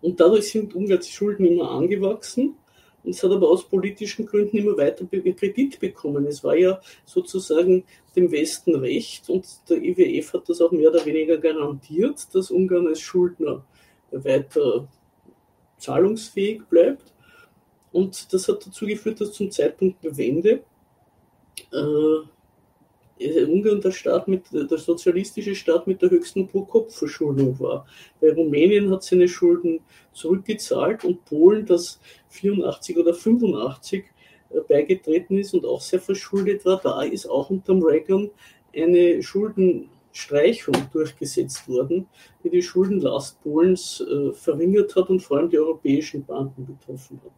[0.00, 2.56] Und dadurch sind Ungarns Schulden immer angewachsen.
[3.02, 6.26] Und es hat aber aus politischen Gründen immer weiter Kredit bekommen.
[6.26, 7.84] Es war ja sozusagen
[8.16, 12.86] dem Westen recht und der IWF hat das auch mehr oder weniger garantiert, dass Ungarn
[12.86, 13.64] als Schuldner
[14.22, 14.86] weiter
[15.78, 17.12] zahlungsfähig bleibt.
[17.92, 20.62] Und das hat dazu geführt, dass zum Zeitpunkt der Wende
[21.72, 27.86] äh, Ungarn der Staat mit der sozialistische Staat mit der höchsten Pro-Kopf-Verschuldung war.
[28.20, 29.80] Bei Rumänien hat seine Schulden
[30.12, 32.00] zurückgezahlt und Polen, das
[32.30, 34.04] 84 oder 85
[34.50, 38.30] äh, beigetreten ist und auch sehr verschuldet war, da ist auch unter Reagan
[38.74, 42.06] eine Schulden Streichung durchgesetzt worden,
[42.42, 47.32] die die Schuldenlast Polens äh, verringert hat und vor allem die europäischen Banken betroffen hat.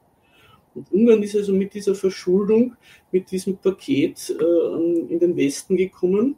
[0.74, 2.76] Und Ungarn ist also mit dieser Verschuldung,
[3.10, 6.36] mit diesem Paket äh, in den Westen gekommen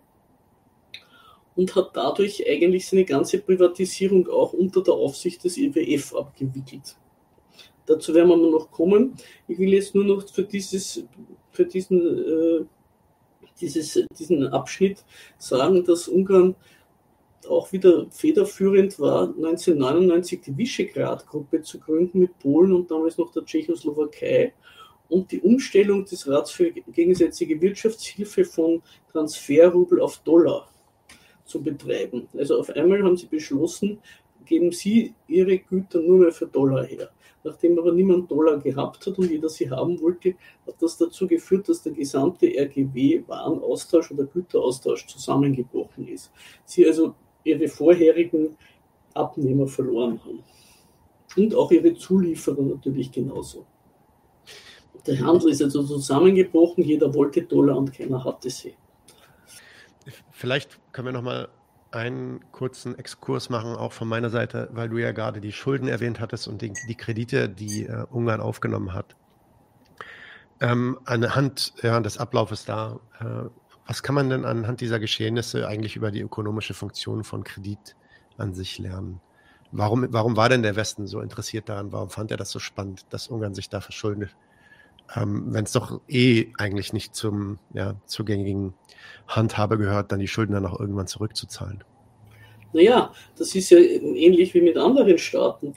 [1.57, 6.97] und hat dadurch eigentlich seine ganze Privatisierung auch unter der Aufsicht des IWF abgewickelt.
[7.85, 9.15] Dazu werden wir noch kommen.
[9.49, 11.03] Ich will jetzt nur noch für, dieses,
[11.51, 12.65] für diesen äh,
[13.61, 15.05] dieses, diesen Abschnitt
[15.39, 16.55] sagen, dass Ungarn
[17.49, 23.45] auch wieder federführend war, 1999 die Visegrad-Gruppe zu gründen mit Polen und damals noch der
[23.45, 24.53] Tschechoslowakei
[25.09, 30.69] und die Umstellung des Rats für gegensätzliche Wirtschaftshilfe von Transferrubel auf Dollar
[31.45, 32.29] zu betreiben.
[32.37, 33.99] Also auf einmal haben sie beschlossen,
[34.49, 37.11] geben sie ihre Güter nur mehr für Dollar her.
[37.45, 40.35] Nachdem aber niemand Dollar gehabt hat und jeder sie haben wollte,
[40.67, 46.33] hat das dazu geführt, dass der gesamte RGW-Warenaustausch oder Güteraustausch zusammengebrochen ist.
[46.65, 48.57] Sie also ihre vorherigen
[49.15, 50.43] Abnehmer verloren haben.
[51.37, 53.67] Und auch ihre Zulieferer natürlich genauso.
[55.07, 58.75] Der Handel ist also zusammengebrochen, jeder wollte Dollar und keiner hatte sie.
[60.33, 61.49] Vielleicht können wir nochmal
[61.91, 66.21] einen kurzen Exkurs machen, auch von meiner Seite, weil du ja gerade die Schulden erwähnt
[66.21, 69.17] hattest und die, die Kredite, die äh, Ungarn aufgenommen hat.
[70.61, 73.49] Ähm, anhand ja, des Ablaufes da, äh,
[73.87, 77.97] was kann man denn anhand dieser Geschehnisse eigentlich über die ökonomische Funktion von Kredit
[78.37, 79.21] an sich lernen?
[79.71, 81.93] Warum, warum war denn der Westen so interessiert daran?
[81.93, 84.37] Warum fand er das so spannend, dass Ungarn sich da verschuldet?
[85.15, 88.75] Ähm, Wenn es doch eh eigentlich nicht zum ja, zugängigen
[89.27, 91.85] Handhabe gehört, dann die Schulden dann auch irgendwann zurückzuzahlen.
[92.73, 95.75] Naja, das ist ja ähnlich wie mit anderen Staaten.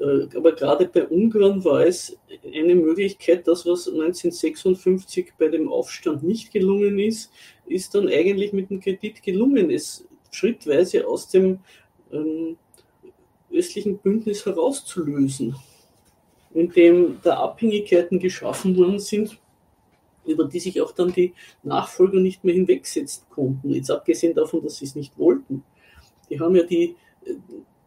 [0.00, 6.22] Äh, aber gerade bei Ungarn war es eine Möglichkeit, das, was 1956 bei dem Aufstand
[6.22, 7.30] nicht gelungen ist,
[7.66, 11.60] ist dann eigentlich mit dem Kredit gelungen, es schrittweise aus dem
[12.12, 12.56] ähm,
[13.52, 15.54] östlichen Bündnis herauszulösen,
[16.54, 19.38] indem da Abhängigkeiten geschaffen worden sind,
[20.26, 23.70] über die sich auch dann die Nachfolger nicht mehr hinwegsetzen konnten.
[23.70, 25.64] Jetzt abgesehen davon, dass sie es nicht wollten.
[26.30, 26.94] Die haben ja die,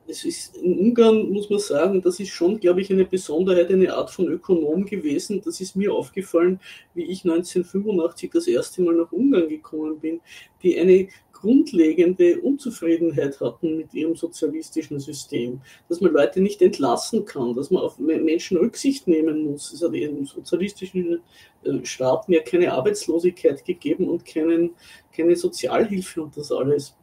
[0.08, 3.93] es ist in Ungarn, muss man sagen, das ist schon, glaube ich, eine Besonderheit, eine
[3.93, 5.41] Art von Ökonom gewesen.
[5.43, 6.60] Das ist mir aufgefallen,
[6.93, 10.21] wie ich 1985 das erste Mal nach Ungarn gekommen bin,
[10.62, 11.08] die eine
[11.45, 17.84] grundlegende Unzufriedenheit hatten mit ihrem sozialistischen System, dass man Leute nicht entlassen kann, dass man
[17.84, 19.71] auf Menschen Rücksicht nehmen muss.
[19.71, 21.21] Es hat in sozialistischen
[21.63, 24.71] äh, Staaten ja keine Arbeitslosigkeit gegeben und keinen,
[25.15, 26.95] keine Sozialhilfe und das alles.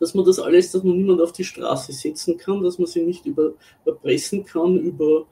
[0.00, 3.02] Dass man das alles, dass man niemand auf die Straße setzen kann, dass man sie
[3.02, 5.26] nicht überpressen kann über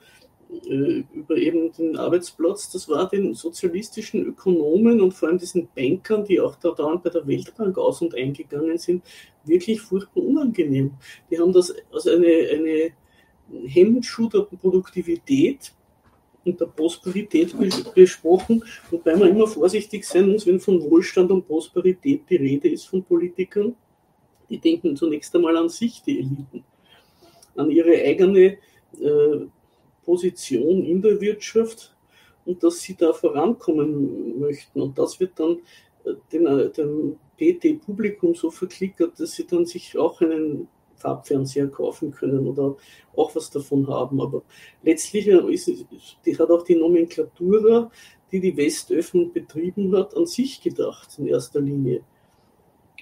[0.50, 6.24] äh, über eben den Arbeitsplatz, das war den sozialistischen Ökonomen und vor allem diesen Bankern,
[6.24, 9.04] die auch da dauernd bei der Weltbank aus und eingegangen sind,
[9.44, 10.92] wirklich furchtbar unangenehm.
[11.30, 12.92] Die haben das als eine, eine
[13.66, 15.72] Hemmschuh der Produktivität
[16.44, 17.54] und der Prosperität
[17.94, 22.84] besprochen, wobei man immer vorsichtig sein muss, wenn von Wohlstand und Prosperität die Rede ist
[22.84, 23.74] von Politikern.
[24.48, 26.64] Die denken zunächst einmal an sich, die Eliten,
[27.54, 28.56] an ihre eigene
[28.98, 29.46] äh,
[30.08, 31.94] Position in der Wirtschaft
[32.46, 34.80] und dass sie da vorankommen möchten.
[34.80, 35.58] Und das wird dann
[36.04, 40.66] äh, den, äh, dem PT-Publikum so verklickert, dass sie dann sich auch einen
[40.96, 42.74] Farbfernseher kaufen können oder
[43.14, 44.18] auch was davon haben.
[44.22, 44.44] Aber
[44.82, 45.70] letztlich äh, ist,
[46.24, 47.90] die hat auch die Nomenklatura,
[48.32, 52.02] die die Westöffnung betrieben hat, an sich gedacht in erster Linie.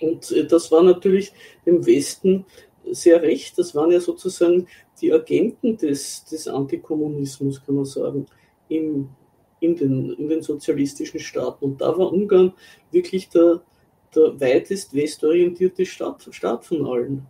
[0.00, 1.32] Und das war natürlich
[1.64, 2.44] dem Westen
[2.90, 3.58] sehr recht.
[3.58, 4.66] Das waren ja sozusagen
[5.00, 8.26] die Agenten des, des Antikommunismus, kann man sagen,
[8.68, 9.08] im,
[9.60, 11.64] in, den, in den sozialistischen Staaten.
[11.64, 12.52] Und da war Ungarn
[12.90, 13.62] wirklich der,
[14.14, 17.26] der weitest westorientierte Staat, Staat von allen.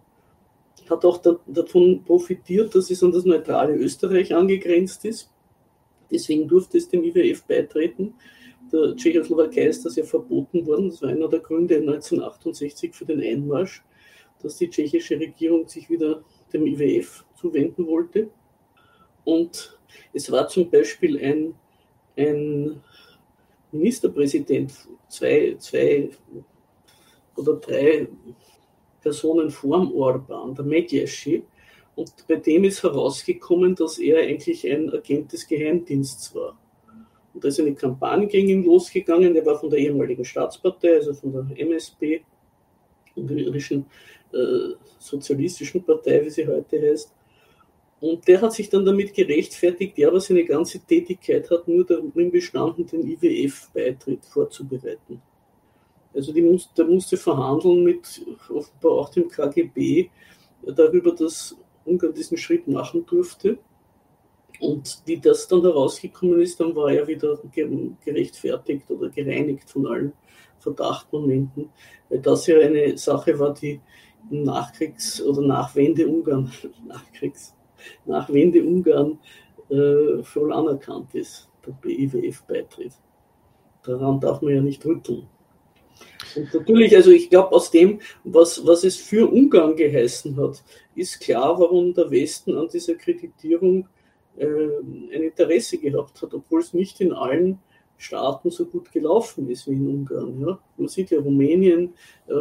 [0.89, 5.31] Hat auch da, davon profitiert, dass es an das neutrale Österreich angegrenzt ist.
[6.11, 8.15] Deswegen durfte es dem IWF beitreten.
[8.73, 10.91] Der Tschechoslowakei ist das ja verboten worden.
[10.91, 13.83] Das war einer der Gründe 1968 für den Einmarsch,
[14.43, 16.23] dass die tschechische Regierung sich wieder
[16.53, 18.29] dem IWF zuwenden wollte.
[19.25, 19.79] Und
[20.13, 21.55] es war zum Beispiel ein,
[22.17, 22.81] ein
[23.73, 24.73] Ministerpräsident,
[25.09, 26.11] zwei, zwei
[27.35, 28.09] oder drei
[29.01, 31.43] Personen vorm Orban, der Medjeschi,
[31.97, 36.57] und bei dem ist herausgekommen, dass er eigentlich ein Agent des Geheimdienstes war.
[37.33, 41.15] Und da ist eine Kampagne gegen ihn losgegangen, der war von der ehemaligen Staatspartei, also
[41.15, 42.23] von der MSP,
[43.17, 43.87] der irischen
[44.33, 47.13] äh, sozialistischen Partei, wie sie heute heißt.
[48.01, 52.31] Und der hat sich dann damit gerechtfertigt, ja, aber seine ganze Tätigkeit hat nur darin
[52.31, 55.23] bestanden, den IWF-Beitritt vorzubereiten.
[56.15, 60.09] Also muss, der musste verhandeln mit offenbar auch dem KGB
[60.67, 63.59] darüber, dass Ungarn diesen Schritt machen durfte.
[64.61, 67.39] Und wie das dann herausgekommen ist, dann war er wieder
[68.03, 70.13] gerechtfertigt oder gereinigt von allen
[70.59, 71.69] Verdachtmomenten,
[72.09, 73.81] weil das ja eine Sache war, die
[74.31, 76.51] Nachkriegs- oder Nachwende-Ungarn,
[76.87, 77.55] Nachkriegs,
[78.05, 79.19] Nachwende-Ungarn
[79.71, 82.93] äh, voll anerkannt ist, der BIWF-Beitritt.
[83.85, 85.27] Daran darf man ja nicht rütteln.
[86.35, 90.63] Und natürlich, also ich glaube, aus dem, was, was es für Ungarn geheißen hat,
[90.95, 93.89] ist klar, warum der Westen an dieser Kreditierung
[94.37, 97.59] äh, ein Interesse gehabt hat, obwohl es nicht in allen
[97.99, 100.41] Staaten so gut gelaufen ist wie in Ungarn.
[100.41, 100.59] Ja.
[100.77, 101.95] Man sieht ja, Rumänien
[102.27, 102.33] äh,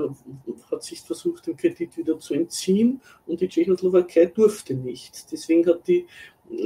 [0.69, 5.31] hat sich versucht, den Kredit wieder zu entziehen und die Tschechoslowakei durfte nicht.
[5.31, 6.05] Deswegen hat die,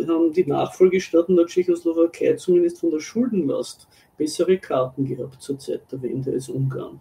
[0.08, 6.02] haben die Nachfolgestaaten der Tschechoslowakei zumindest von der Schuldenlast bessere Karten gehabt zur Zeit der
[6.02, 7.00] Wende als Ungarn.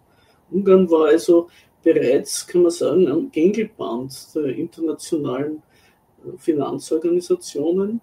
[0.51, 1.47] Ungarn war also
[1.83, 5.63] bereits, kann man sagen, am Gängelband der internationalen
[6.25, 8.01] äh, Finanzorganisationen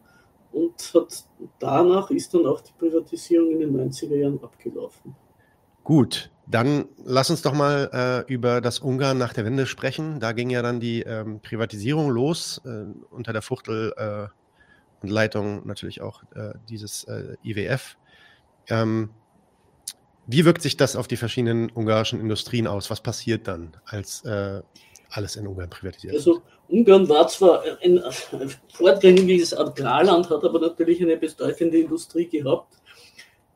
[0.56, 1.24] und hat
[1.58, 5.14] danach ist dann auch die Privatisierung in den 90er Jahren abgelaufen.
[5.84, 10.18] Gut, dann lass uns doch mal äh, über das Ungarn nach der Wende sprechen.
[10.18, 14.28] Da ging ja dann die ähm, Privatisierung los, äh, unter der Fuchtel äh,
[15.02, 17.98] und Leitung natürlich auch äh, dieses äh, IWF.
[18.68, 19.10] Ähm,
[20.26, 22.90] wie wirkt sich das auf die verschiedenen ungarischen Industrien aus?
[22.90, 24.62] Was passiert dann, als äh,
[25.10, 26.14] alles in Ungarn privatisiert?
[26.14, 32.76] Also Ungarn war zwar ein, ein vordringliches Agrarland, hat aber natürlich eine bedeutende Industrie gehabt.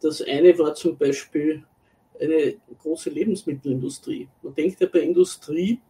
[0.01, 1.65] Das eine war zum Beispiel
[2.21, 4.29] eine große Lebensmittelindustrie.
[4.43, 5.81] Man denkt ja bei Industrie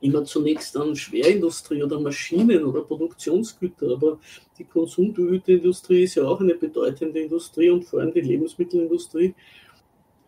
[0.00, 4.18] immer zunächst an Schwerindustrie oder Maschinen oder Produktionsgüter, aber
[4.56, 9.34] die Konsumgüterindustrie ist ja auch eine bedeutende Industrie und vor allem die Lebensmittelindustrie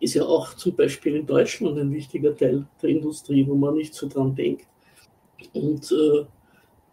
[0.00, 3.94] ist ja auch zum Beispiel in Deutschland ein wichtiger Teil der Industrie, wo man nicht
[3.94, 4.66] so dran denkt.
[5.52, 6.24] Und äh,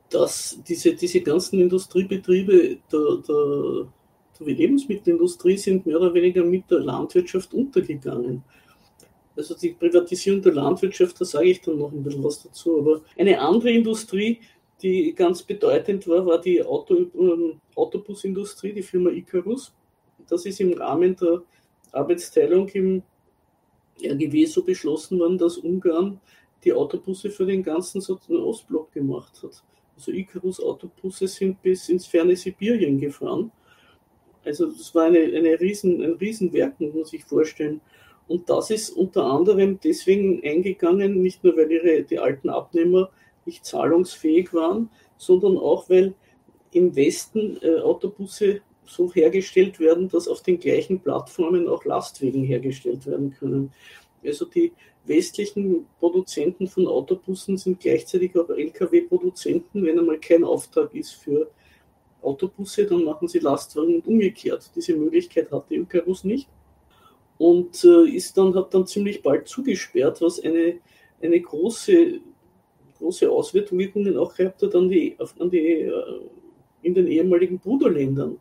[0.10, 3.88] dass diese, diese ganzen Industriebetriebe der, der,
[4.40, 8.44] der Lebensmittelindustrie sind mehr oder weniger mit der Landwirtschaft untergegangen.
[9.36, 12.80] Also die Privatisierung der Landwirtschaft, da sage ich dann noch ein bisschen was dazu.
[12.80, 14.40] Aber eine andere Industrie,
[14.82, 19.74] die ganz bedeutend war, war die Auto, äh, Autobusindustrie, die Firma Icarus.
[20.28, 21.42] Das ist im Rahmen der
[21.92, 23.04] Arbeitsteilung im
[24.02, 26.20] RGW so beschlossen worden, dass Ungarn
[26.64, 29.64] die Autobusse für den ganzen Ostblock gemacht hat.
[29.96, 33.52] Also Icarus Autobusse sind bis ins ferne Sibirien gefahren.
[34.46, 37.82] Also das war eine, eine Riesen, ein Riesenwerk, muss man sich vorstellen.
[38.28, 43.10] Und das ist unter anderem deswegen eingegangen, nicht nur weil ihre, die alten Abnehmer
[43.46, 46.14] nicht zahlungsfähig waren, sondern auch weil
[46.72, 53.06] im Westen äh, Autobusse so hergestellt werden, dass auf den gleichen Plattformen auch Lastwagen hergestellt
[53.06, 53.72] werden können.
[54.24, 54.74] Also die
[55.06, 59.86] westlichen Produzenten von Autobussen sind gleichzeitig auch Lkw-Produzenten.
[59.86, 61.50] Wenn einmal kein Auftrag ist für
[62.22, 64.70] Autobusse, dann machen sie Lastwagen und umgekehrt.
[64.76, 66.50] Diese Möglichkeit hatte Icarus nicht
[67.38, 70.80] und äh, ist dann, hat dann ziemlich bald zugesperrt, was eine,
[71.22, 72.20] eine große,
[72.98, 75.94] große Auswirkungen auch gehabt hat an die, an die, äh,
[76.82, 78.40] in den ehemaligen Bruderländern.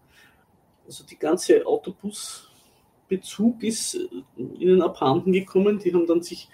[0.86, 4.08] Also die ganze Autobusbezug ist äh,
[4.58, 5.78] ihnen abhanden gekommen.
[5.78, 6.48] Die haben dann sich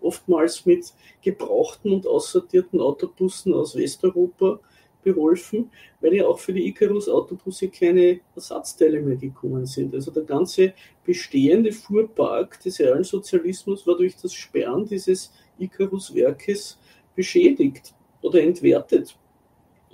[0.00, 4.60] oftmals mit gebrauchten und aussortierten Autobussen aus Westeuropa
[5.02, 5.70] beholfen,
[6.00, 9.94] weil ja auch für die Icarus-Autobusse keine Ersatzteile mehr gekommen sind.
[9.94, 10.74] Also der ganze
[11.04, 16.78] bestehende Fuhrpark des Realsozialismus war durch das Sperren dieses Icarus-Werkes
[17.14, 19.16] beschädigt oder entwertet.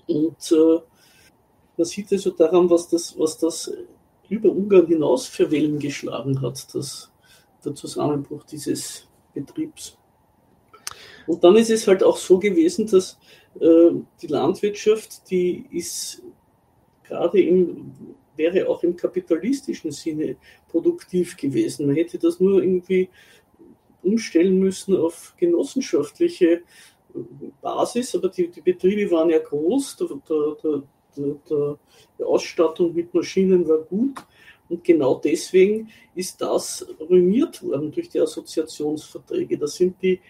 [0.07, 0.81] Und äh,
[1.77, 3.73] man sieht also daran, was das, was das
[4.29, 7.11] über Ungarn hinaus für Wellen geschlagen hat, das,
[7.65, 9.97] der Zusammenbruch dieses Betriebs.
[11.27, 13.19] Und dann ist es halt auch so gewesen, dass
[13.61, 16.23] äh, die Landwirtschaft, die ist
[17.03, 17.93] gerade im,
[18.37, 20.37] wäre auch im kapitalistischen Sinne
[20.69, 21.87] produktiv gewesen.
[21.87, 23.09] Man hätte das nur irgendwie
[24.03, 26.63] umstellen müssen auf genossenschaftliche
[27.63, 30.83] Basis, aber die, die Betriebe waren ja groß, der, der, der,
[31.17, 34.25] die Ausstattung mit Maschinen war gut.
[34.69, 39.59] Und genau deswegen ist das ruiniert worden durch die Assoziationsverträge.
[39.59, 40.21] Da sind die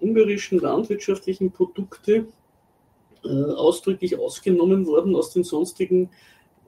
[0.00, 2.26] ungarischen landwirtschaftlichen Produkte
[3.24, 6.10] äh, ausdrücklich ausgenommen worden aus den sonstigen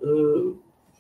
[0.01, 0.07] äh,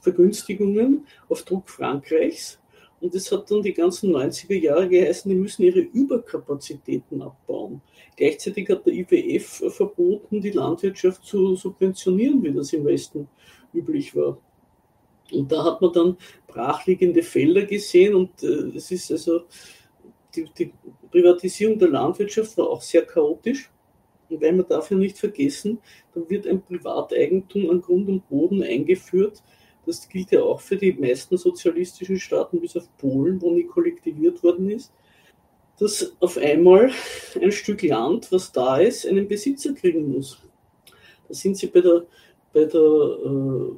[0.01, 2.59] Vergünstigungen auf Druck Frankreichs.
[3.07, 7.81] Und es hat dann die ganzen 90er Jahre geheißen, die müssen ihre Überkapazitäten abbauen.
[8.16, 13.29] Gleichzeitig hat der IWF verboten, die Landwirtschaft zu subventionieren, wie das im Westen
[13.73, 14.38] üblich war.
[15.31, 16.16] Und da hat man dann
[16.49, 19.42] brachliegende Felder gesehen und äh, es ist also
[20.35, 20.73] die, die,
[21.12, 23.71] Privatisierung der Landwirtschaft war auch sehr chaotisch.
[24.29, 25.79] Und weil wir dafür nicht vergessen,
[26.12, 29.44] dann wird ein Privateigentum an Grund und Boden eingeführt.
[29.87, 34.43] Das gilt ja auch für die meisten sozialistischen Staaten, bis auf Polen, wo nie kollektiviert
[34.43, 34.93] worden ist
[35.79, 36.91] dass auf einmal
[37.41, 40.39] ein Stück Land, was da ist, einen Besitzer kriegen muss.
[41.29, 42.07] Da sind sie bei der,
[42.53, 43.73] bei der äh,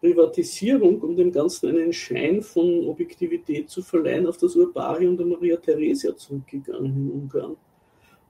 [0.00, 5.56] Privatisierung, um dem Ganzen einen Schein von Objektivität zu verleihen, auf das Urbarium der Maria
[5.56, 7.56] Theresia zurückgegangen in Ungarn.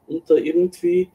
[0.08, 1.08] Und da irgendwie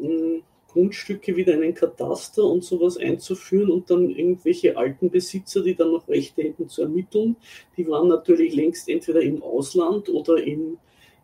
[0.00, 0.42] mh,
[0.76, 5.92] Grundstücke wieder in einen Kataster und sowas einzuführen und dann irgendwelche alten Besitzer, die dann
[5.92, 7.36] noch Rechte hätten zu ermitteln,
[7.78, 10.76] die waren natürlich längst entweder im Ausland oder in,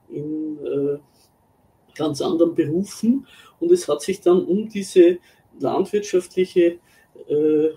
[0.08, 0.98] in, äh,
[1.94, 3.26] ganz anderen Berufen.
[3.60, 5.18] Und es hat sich dann um diese
[5.60, 6.78] landwirtschaftliche
[7.28, 7.68] äh,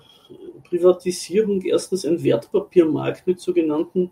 [0.70, 4.12] Privatisierung erstens ein Wertpapiermarkt mit sogenannten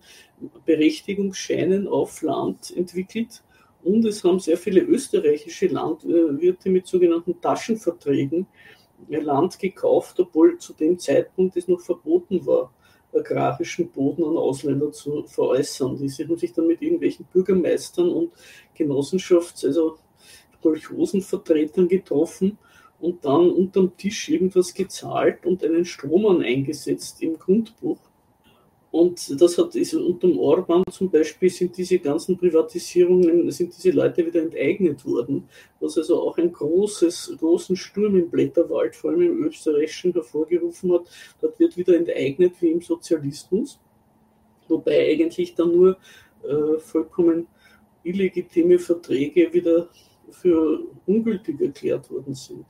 [0.65, 3.41] Berechtigungsscheinen auf Land entwickelt.
[3.83, 8.47] Und es haben sehr viele österreichische Landwirte mit sogenannten Taschenverträgen
[9.09, 12.73] Land gekauft, obwohl zu dem Zeitpunkt es noch verboten war,
[13.13, 15.97] agrarischen Boden an Ausländer zu veräußern.
[15.97, 18.31] Die haben sich dann mit irgendwelchen Bürgermeistern und
[18.77, 19.97] Genossenschafts-, also
[20.61, 22.57] Kolchosenvertretern getroffen
[22.99, 27.99] und dann unterm Tisch irgendwas gezahlt und einen Strohmann eingesetzt im Grundbuch.
[28.93, 33.89] Und das hat ist unter dem Orban zum Beispiel sind diese ganzen Privatisierungen, sind diese
[33.89, 39.23] Leute wieder enteignet worden, was also auch ein großes, großen Sturm im Blätterwald, vor allem
[39.23, 41.09] im österreichischen, hervorgerufen hat.
[41.41, 43.79] Dort wird wieder enteignet wie im Sozialismus,
[44.67, 45.97] wobei eigentlich dann nur
[46.43, 47.47] äh, vollkommen
[48.03, 49.89] illegitime Verträge wieder
[50.29, 52.63] für ungültig erklärt worden sind.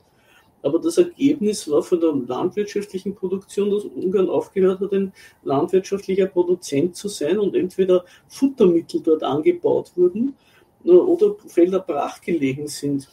[0.64, 5.12] Aber das Ergebnis war von der landwirtschaftlichen Produktion, dass Ungarn aufgehört hat, ein
[5.42, 10.34] landwirtschaftlicher Produzent zu sein und entweder Futtermittel dort angebaut wurden
[10.86, 13.10] äh, oder Felder brachgelegen sind.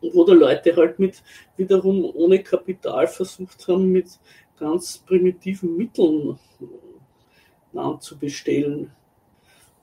[0.00, 1.22] Und wo da Leute halt mit
[1.56, 4.18] wiederum ohne Kapital versucht haben, mit
[4.58, 6.36] ganz primitiven Mitteln
[7.72, 8.90] Land zu bestellen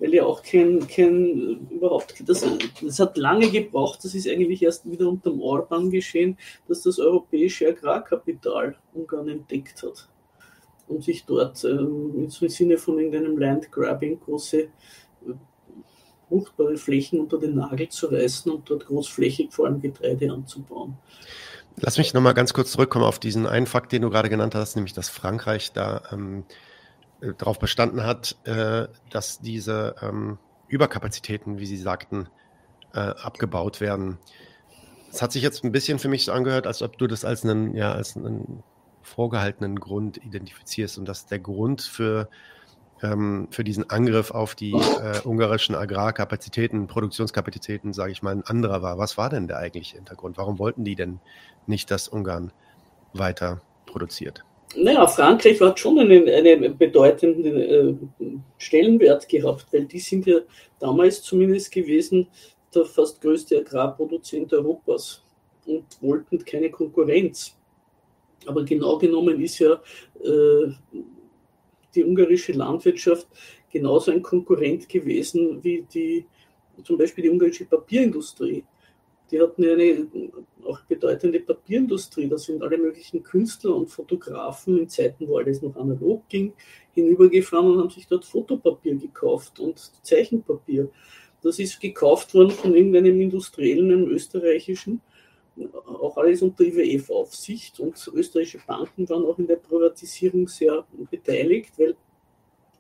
[0.04, 2.46] weil ja auch kein, kein überhaupt, das,
[2.82, 6.38] das hat lange gebraucht, das ist eigentlich erst wieder unter dem Orban geschehen,
[6.68, 10.10] dass das europäische Agrarkapital Ungarn entdeckt hat
[10.90, 14.68] und sich dort ähm, im Sinne von irgendeinem Landgrabbing große
[16.28, 20.98] fruchtbare Flächen unter den Nagel zu reißen und dort großflächig vor allem Getreide anzubauen.
[21.78, 24.76] Lass mich nochmal ganz kurz zurückkommen auf diesen einen Fakt, den du gerade genannt hast,
[24.76, 26.73] nämlich dass Frankreich da ähm, äh,
[27.38, 32.28] darauf bestanden hat, äh, dass diese ähm, Überkapazitäten, wie Sie sagten,
[32.94, 34.18] äh, abgebaut werden.
[35.12, 37.44] Es hat sich jetzt ein bisschen für mich so angehört, als ob du das als
[37.44, 38.64] einen, ja, als einen
[39.02, 42.30] vorgehaltenen Grund identifizierst und dass der Grund für,
[43.02, 48.82] ähm, für diesen Angriff auf die äh, ungarischen Agrarkapazitäten, Produktionskapazitäten, sage ich mal, ein anderer
[48.82, 48.98] war.
[48.98, 50.38] Was war denn der eigentliche Hintergrund?
[50.38, 51.20] Warum wollten die denn
[51.68, 52.52] nicht, dass Ungarn
[53.14, 54.44] weiter produziert?
[54.76, 57.94] Naja, Frankreich hat schon einen, einen bedeutenden äh,
[58.58, 60.40] Stellenwert gehabt, weil die sind ja
[60.80, 62.28] damals zumindest gewesen
[62.74, 65.24] der fast größte Agrarproduzent Europas
[65.66, 67.56] und wollten keine Konkurrenz.
[68.46, 69.74] Aber genau genommen ist ja
[70.24, 70.72] äh,
[71.96, 73.28] die ungarische Landwirtschaft
[73.72, 76.26] genauso ein Konkurrent gewesen wie die,
[76.84, 78.64] zum Beispiel die ungarische Papierindustrie.
[79.34, 80.08] Die hatten eine
[80.64, 82.30] auch bedeutende Papierindustrie.
[82.30, 86.54] Da sind alle möglichen Künstler und Fotografen in Zeiten, wo alles noch analog ging,
[86.94, 90.88] hinübergefahren und haben sich dort Fotopapier gekauft und Zeichenpapier.
[91.42, 95.02] Das ist gekauft worden von irgendeinem Industriellen, einem österreichischen,
[95.86, 101.96] auch alles unter IWF-Aufsicht und österreichische Banken waren auch in der Privatisierung sehr beteiligt, weil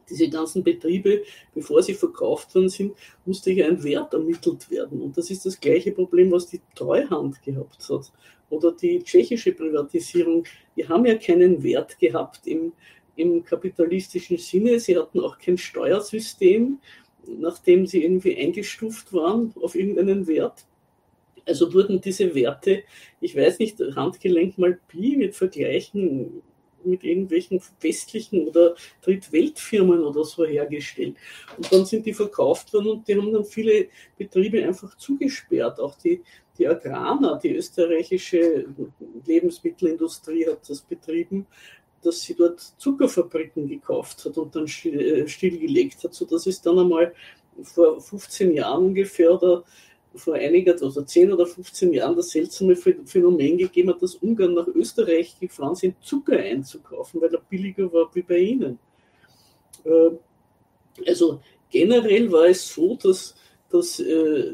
[0.09, 1.23] diese ganzen Betriebe,
[1.53, 2.93] bevor sie verkauft worden sind,
[3.25, 5.01] musste ja ein Wert ermittelt werden.
[5.01, 8.11] Und das ist das gleiche Problem, was die Treuhand gehabt hat.
[8.49, 10.45] Oder die tschechische Privatisierung.
[10.75, 12.73] Die haben ja keinen Wert gehabt im,
[13.15, 14.79] im kapitalistischen Sinne.
[14.79, 16.79] Sie hatten auch kein Steuersystem,
[17.27, 20.65] nachdem sie irgendwie eingestuft waren auf irgendeinen Wert.
[21.45, 22.83] Also wurden diese Werte,
[23.19, 26.41] ich weiß nicht, Handgelenk mal Pi mit Vergleichen
[26.85, 31.15] mit irgendwelchen westlichen oder Drittweltfirmen oder so hergestellt.
[31.57, 35.79] Und dann sind die verkauft worden und die haben dann viele Betriebe einfach zugesperrt.
[35.79, 36.21] Auch die,
[36.57, 38.65] die Agrana, die österreichische
[39.25, 41.47] Lebensmittelindustrie hat das betrieben,
[42.03, 47.13] dass sie dort Zuckerfabriken gekauft hat und dann äh, stillgelegt hat, sodass es dann einmal
[47.61, 49.63] vor 15 Jahren ungefähr oder
[50.15, 54.67] vor einiger, also 10 oder 15 Jahren das seltsame Phänomen gegeben hat, dass Ungarn nach
[54.67, 58.79] Österreich gefahren sind, Zucker einzukaufen, weil er billiger war wie bei ihnen.
[59.83, 60.11] Äh,
[61.07, 61.39] also
[61.69, 63.35] generell war es so, dass,
[63.69, 64.53] dass äh,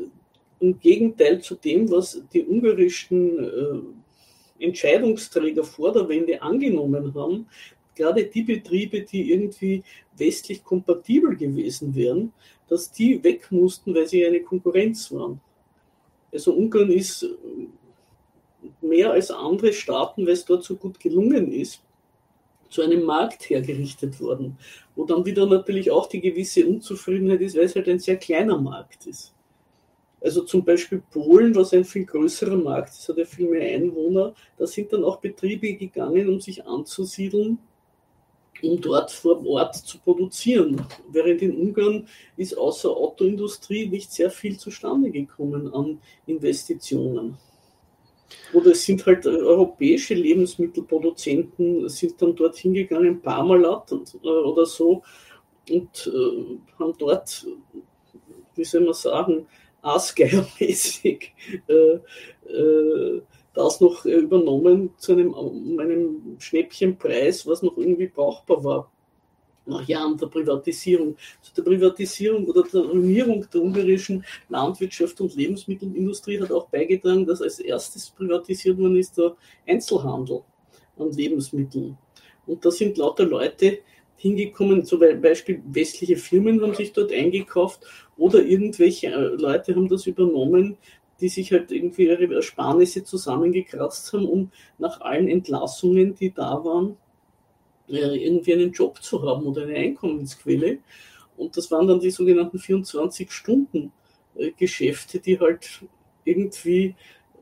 [0.59, 7.47] im Gegenteil zu dem, was die ungarischen äh, Entscheidungsträger vor der Wende angenommen haben,
[7.95, 9.83] gerade die Betriebe, die irgendwie
[10.15, 12.33] westlich kompatibel gewesen wären,
[12.67, 15.41] dass die weg mussten, weil sie eine Konkurrenz waren.
[16.31, 17.25] Also Ungarn ist
[18.81, 21.81] mehr als andere Staaten, weil es dort so gut gelungen ist,
[22.69, 24.57] zu einem Markt hergerichtet worden,
[24.95, 28.59] wo dann wieder natürlich auch die gewisse Unzufriedenheit ist, weil es halt ein sehr kleiner
[28.59, 29.33] Markt ist.
[30.21, 34.33] Also zum Beispiel Polen, was ein viel größerer Markt ist, hat ja viel mehr Einwohner,
[34.57, 37.57] da sind dann auch Betriebe gegangen, um sich anzusiedeln
[38.63, 40.85] um dort vor Ort zu produzieren.
[41.11, 42.07] Während in Ungarn
[42.37, 47.37] ist außer Autoindustrie nicht sehr viel zustande gekommen an Investitionen.
[48.53, 55.03] Oder es sind halt europäische Lebensmittelproduzenten, sind dann dort hingegangen, Parmalat äh, oder so,
[55.69, 57.47] und äh, haben dort,
[58.55, 59.47] wie soll man sagen,
[59.81, 61.33] Aasgeiermäßig
[61.67, 61.99] äh,
[62.51, 63.21] äh,
[63.53, 65.33] das noch übernommen zu einem,
[65.79, 68.91] einem Schnäppchenpreis, was noch irgendwie brauchbar war
[69.69, 71.15] nach Jahren der Privatisierung.
[71.39, 77.41] Also der Privatisierung oder der Ruinierung der ungarischen Landwirtschaft und Lebensmittelindustrie hat auch beigetragen, dass
[77.41, 79.35] als erstes privatisiert worden ist der
[79.67, 80.41] Einzelhandel
[80.97, 81.97] an Lebensmitteln.
[82.45, 83.79] Und da sind lauter Leute
[84.17, 87.85] hingekommen, zum Beispiel westliche Firmen haben sich dort eingekauft
[88.17, 90.77] oder irgendwelche äh, Leute haben das übernommen,
[91.21, 96.97] die sich halt irgendwie ihre Ersparnisse zusammengekratzt haben, um nach allen Entlassungen, die da waren,
[97.87, 100.79] äh, irgendwie einen Job zu haben oder eine Einkommensquelle.
[101.37, 105.81] Und das waren dann die sogenannten 24-Stunden-Geschäfte, die halt
[106.25, 106.95] irgendwie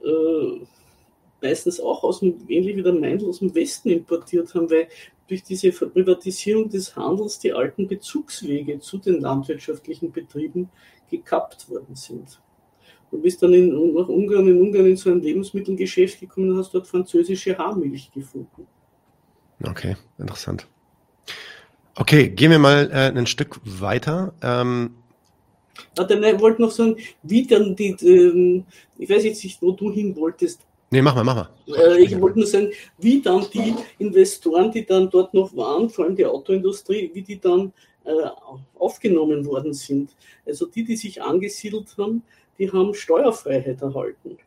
[0.04, 0.60] äh,
[1.42, 4.88] meistens auch aus dem, ähnlich wie der Meindl, aus dem Westen importiert haben, weil
[5.28, 10.70] durch diese Privatisierung des Handels die alten Bezugswege zu den landwirtschaftlichen Betrieben
[11.10, 12.40] gekappt worden sind.
[13.12, 16.74] Du bist dann in, nach Ungarn, in Ungarn in so ein Lebensmittelgeschäft gekommen und hast
[16.74, 18.68] dort französische Haarmilch gefunden.
[19.64, 20.68] Okay, interessant.
[21.96, 24.34] Okay, gehen wir mal äh, ein Stück weiter.
[24.44, 24.92] Ähm,
[25.96, 28.66] Warte, nein, ich wollte noch sagen, wie dann die, ähm,
[28.98, 30.62] ich weiß jetzt nicht, wo du hin wolltest.
[30.90, 31.50] Nee, mach mal, mach mal.
[31.76, 36.06] Äh, ich wollte nur sagen, wie dann die Investoren, die dann dort noch waren, vor
[36.06, 37.74] allem die Autoindustrie, wie die dann
[38.06, 38.12] äh,
[38.76, 40.12] aufgenommen worden sind.
[40.46, 42.24] Also die, die sich angesiedelt haben,
[42.58, 44.38] die haben Steuerfreiheit erhalten.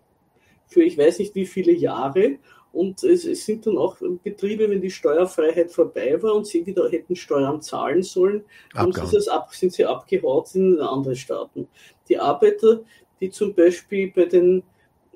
[0.66, 2.38] Für ich weiß nicht wie viele Jahre.
[2.72, 6.88] Und es, es, sind dann auch Betriebe, wenn die Steuerfreiheit vorbei war und sie wieder
[6.88, 8.44] hätten Steuern zahlen sollen,
[8.76, 11.66] haben sie das ab, sind sie abgehaut in andere Staaten.
[12.08, 12.82] Die Arbeiter,
[13.20, 14.62] die zum Beispiel bei den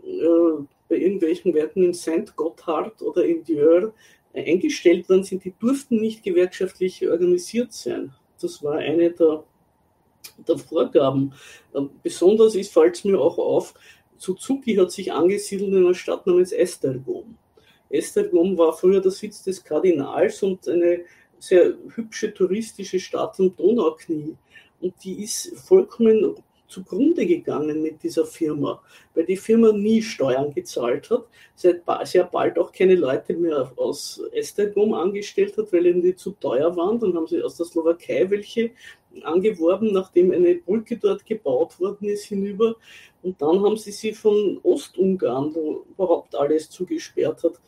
[0.03, 2.37] äh, bei irgendwelchen Werken in St.
[2.37, 3.93] Gotthard oder in Dior
[4.35, 8.13] eingestellt worden sind, die durften nicht gewerkschaftlich organisiert sein.
[8.41, 9.45] Das war eine der
[10.47, 11.33] der Vorgaben.
[11.75, 13.75] Ähm, besonders ist, fällt es mir auch auf,
[14.17, 17.37] Suzuki hat sich angesiedelt in einer Stadt namens Estergom.
[17.91, 21.01] Estergom war früher der Sitz des Kardinals und eine
[21.39, 24.37] sehr hübsche touristische Stadt am Donauknie.
[24.81, 28.83] Und die ist vollkommen zugrunde gegangen mit dieser Firma,
[29.15, 34.21] weil die Firma nie Steuern gezahlt hat, seit sehr bald auch keine Leute mehr aus
[34.33, 36.99] Estergom angestellt hat, weil ihnen die zu teuer waren.
[36.99, 38.73] Dann haben sie aus der Slowakei welche
[39.23, 42.77] angeworben, nachdem eine Brücke dort gebaut worden ist, hinüber.
[43.23, 47.61] Und dann haben sie sie von Ostungarn, wo überhaupt alles zugesperrt hat,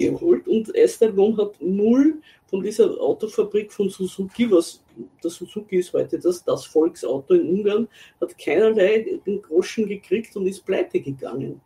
[0.00, 0.48] geholt.
[0.48, 4.82] Und Estergom hat null von dieser Autofabrik von Suzuki, was
[5.22, 7.88] das Suzuki ist heute das, das Volksauto in Ungarn,
[8.20, 11.60] hat keinerlei den Groschen gekriegt und ist pleite gegangen.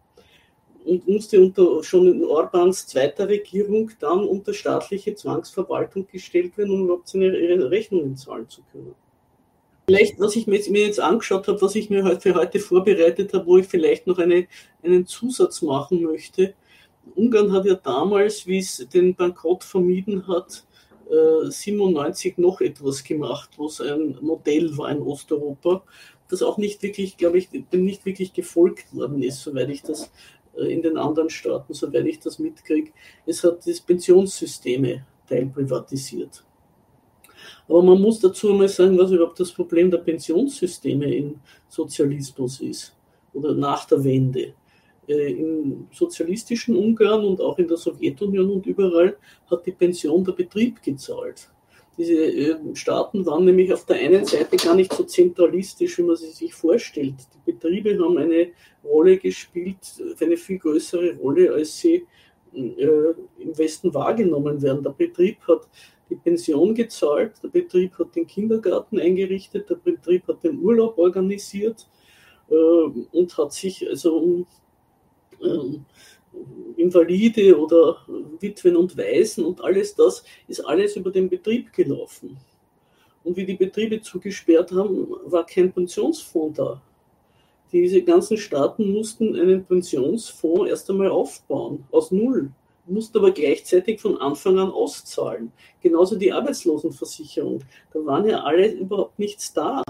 [0.85, 6.85] Und musste unter, schon in Orbans zweiter Regierung dann unter staatliche Zwangsverwaltung gestellt werden, um
[6.85, 7.33] überhaupt seine
[7.71, 8.95] Rechnungen zahlen zu können.
[9.87, 13.59] Vielleicht, was ich mir jetzt, angeschaut habe, was ich mir für heute vorbereitet habe, wo
[13.59, 14.47] ich vielleicht noch eine,
[14.83, 16.55] einen Zusatz machen möchte.
[17.15, 20.65] Ungarn hat ja damals, wie es den Bankrott vermieden hat,
[21.49, 25.83] 97 äh, noch etwas gemacht, wo es ein Modell war in Osteuropa,
[26.29, 30.11] das auch nicht wirklich, glaube ich, nicht wirklich gefolgt worden ist, soweit ich das
[30.57, 32.93] äh, in den anderen Staaten, soweit ich das mitkriege.
[33.27, 36.43] Es hat das Pensionssysteme teilprivatisiert.
[37.69, 42.95] Aber man muss dazu mal sagen, was überhaupt das Problem der Pensionssysteme im Sozialismus ist
[43.33, 44.55] oder nach der Wende.
[45.07, 49.17] Äh, Im sozialistischen Ungarn und auch in der Sowjetunion und überall
[49.51, 51.51] hat die Pension der Betrieb gezahlt.
[51.97, 56.17] Diese äh, Staaten waren nämlich auf der einen Seite gar nicht so zentralistisch, wie man
[56.17, 57.15] sie sich vorstellt.
[57.35, 58.49] Die Betriebe haben eine
[58.83, 59.79] Rolle gespielt,
[60.21, 62.07] eine viel größere Rolle, als sie
[62.55, 62.87] äh,
[63.39, 64.83] im Westen wahrgenommen werden.
[64.83, 65.69] Der Betrieb hat
[66.11, 71.87] die Pension gezahlt, der Betrieb hat den Kindergarten eingerichtet, der Betrieb hat den Urlaub organisiert
[72.51, 74.47] äh, und hat sich also um
[75.41, 75.79] äh,
[76.77, 77.99] Invalide oder
[78.41, 82.37] Witwen und Waisen und alles das ist alles über den Betrieb gelaufen.
[83.23, 86.83] Und wie die Betriebe zugesperrt haben, war kein Pensionsfonds da.
[87.73, 92.51] Diese ganzen Staaten mussten einen Pensionsfonds erst einmal aufbauen, aus Null
[92.87, 95.53] musste aber gleichzeitig von Anfang an auszahlen.
[95.81, 97.61] Genauso die Arbeitslosenversicherung.
[97.93, 99.83] Da waren ja alle überhaupt nichts da.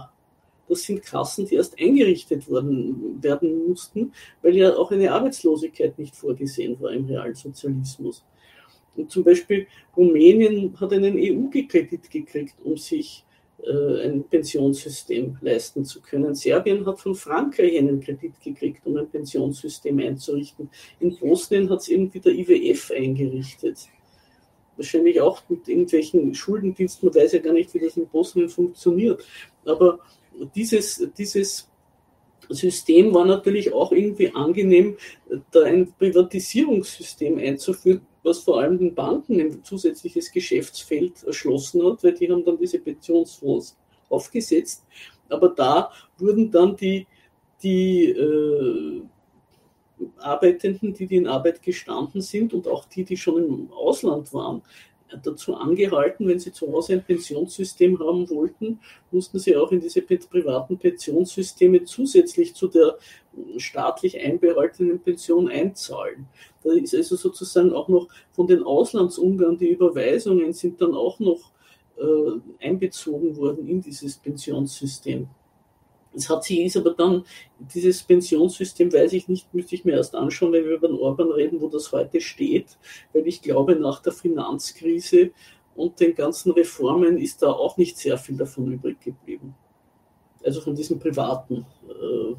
[0.68, 6.16] Das sind Kassen, die erst eingerichtet worden, werden mussten, weil ja auch eine Arbeitslosigkeit nicht
[6.16, 8.24] vorgesehen war im Realsozialismus.
[8.96, 9.66] Und zum Beispiel
[9.96, 13.23] Rumänien hat einen EU-Kredit gekriegt, um sich
[13.66, 16.34] ein Pensionssystem leisten zu können.
[16.34, 20.68] Serbien hat von Frankreich einen Kredit gekriegt, um ein Pensionssystem einzurichten.
[21.00, 23.88] In Bosnien hat es irgendwie der IWF eingerichtet.
[24.76, 27.08] Wahrscheinlich auch mit irgendwelchen Schuldendiensten.
[27.08, 29.24] Man weiß ja gar nicht, wie das in Bosnien funktioniert.
[29.64, 30.00] Aber
[30.54, 31.70] dieses, dieses
[32.50, 34.96] System war natürlich auch irgendwie angenehm,
[35.52, 42.14] da ein Privatisierungssystem einzuführen, was vor allem den Banken ein zusätzliches Geschäftsfeld erschlossen hat, weil
[42.14, 43.76] die haben dann diese Pensionsfonds
[44.08, 44.84] aufgesetzt.
[45.28, 47.06] Aber da wurden dann die,
[47.62, 49.02] die äh,
[50.18, 54.62] Arbeitenden, die, die in Arbeit gestanden sind und auch die, die schon im Ausland waren,
[55.22, 58.80] dazu angehalten, wenn sie zu Hause ein Pensionssystem haben wollten,
[59.10, 62.98] mussten sie auch in diese privaten Pensionssysteme zusätzlich zu der
[63.56, 66.26] staatlich einbehaltenen Pension einzahlen.
[66.62, 71.52] Da ist also sozusagen auch noch von den Auslandsungarn die Überweisungen sind dann auch noch
[71.96, 75.28] äh, einbezogen worden in dieses Pensionssystem.
[76.14, 77.24] Es hat sich ist aber dann,
[77.58, 81.30] dieses Pensionssystem, weiß ich nicht, müsste ich mir erst anschauen, wenn wir über den Orban
[81.30, 82.78] reden, wo das heute steht,
[83.12, 85.30] weil ich glaube, nach der Finanzkrise
[85.74, 89.54] und den ganzen Reformen ist da auch nicht sehr viel davon übrig geblieben.
[90.44, 92.34] Also von diesem privaten äh,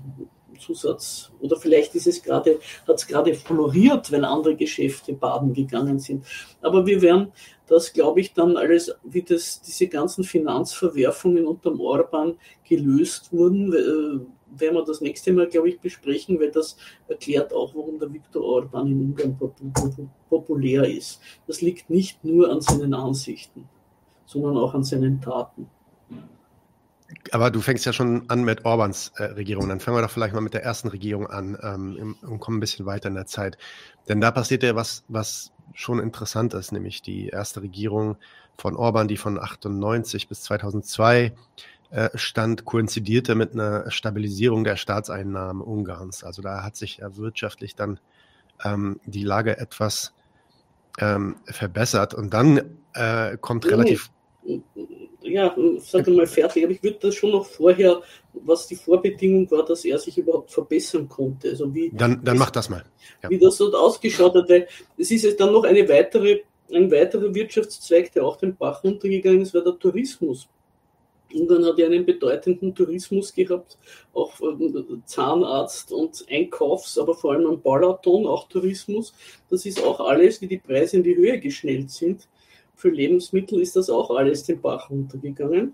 [0.59, 1.31] Zusatz.
[1.41, 2.47] Oder vielleicht hat
[2.87, 6.25] es gerade floriert, wenn andere Geschäfte baden gegangen sind.
[6.61, 7.31] Aber wir werden
[7.67, 12.37] das, glaube ich, dann alles, wie das, diese ganzen Finanzverwerfungen unterm Orban
[12.67, 17.75] gelöst wurden, äh, werden wir das nächste Mal, glaube ich, besprechen, weil das erklärt auch,
[17.75, 19.37] warum der Viktor Orban in Ungarn
[20.29, 21.21] populär ist.
[21.47, 23.67] Das liegt nicht nur an seinen Ansichten,
[24.25, 25.67] sondern auch an seinen Taten.
[27.31, 29.69] Aber du fängst ja schon an mit Orbans äh, Regierung.
[29.69, 32.59] Dann fangen wir doch vielleicht mal mit der ersten Regierung an ähm, und kommen ein
[32.59, 33.57] bisschen weiter in der Zeit.
[34.07, 38.17] Denn da passiert ja was, was schon interessant ist, nämlich die erste Regierung
[38.57, 41.33] von Orban, die von 98 bis 2002
[41.91, 46.23] äh, stand, koinzidierte mit einer Stabilisierung der Staatseinnahmen Ungarns.
[46.23, 47.99] Also da hat sich ja wirtschaftlich dann
[48.63, 50.13] ähm, die Lage etwas
[50.99, 52.13] ähm, verbessert.
[52.13, 54.09] Und dann äh, kommt relativ
[55.25, 58.01] ja, sage mal fertig, aber ich würde das schon noch vorher,
[58.33, 61.49] was die Vorbedingung war, dass er sich überhaupt verbessern konnte.
[61.49, 62.83] Also wie, dann dann mach das mal.
[63.23, 63.29] Ja.
[63.29, 64.67] Wie das dort ausgeschaut hat, weil
[64.97, 69.41] es ist jetzt dann noch eine weitere, ein weiterer Wirtschaftszweig, der auch den Bach runtergegangen
[69.41, 70.47] ist, war der Tourismus.
[71.33, 73.77] Ungarn hat ja einen bedeutenden Tourismus gehabt,
[74.13, 79.13] auch ähm, Zahnarzt und Einkaufs, aber vor allem am Balaton auch Tourismus.
[79.49, 82.27] Das ist auch alles, wie die Preise in die Höhe geschnellt sind
[82.75, 85.73] für Lebensmittel ist das auch alles den Bach runtergegangen.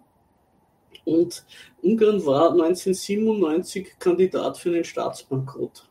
[1.05, 1.45] Und
[1.81, 5.89] Ungarn war 1997 Kandidat für einen Staatsbankrott.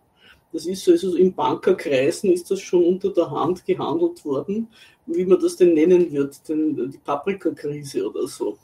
[0.52, 4.68] Das ist so, also in Bankerkreisen ist das schon unter der Hand gehandelt worden,
[5.06, 8.58] wie man das denn nennen wird, denn die Paprikakrise oder so.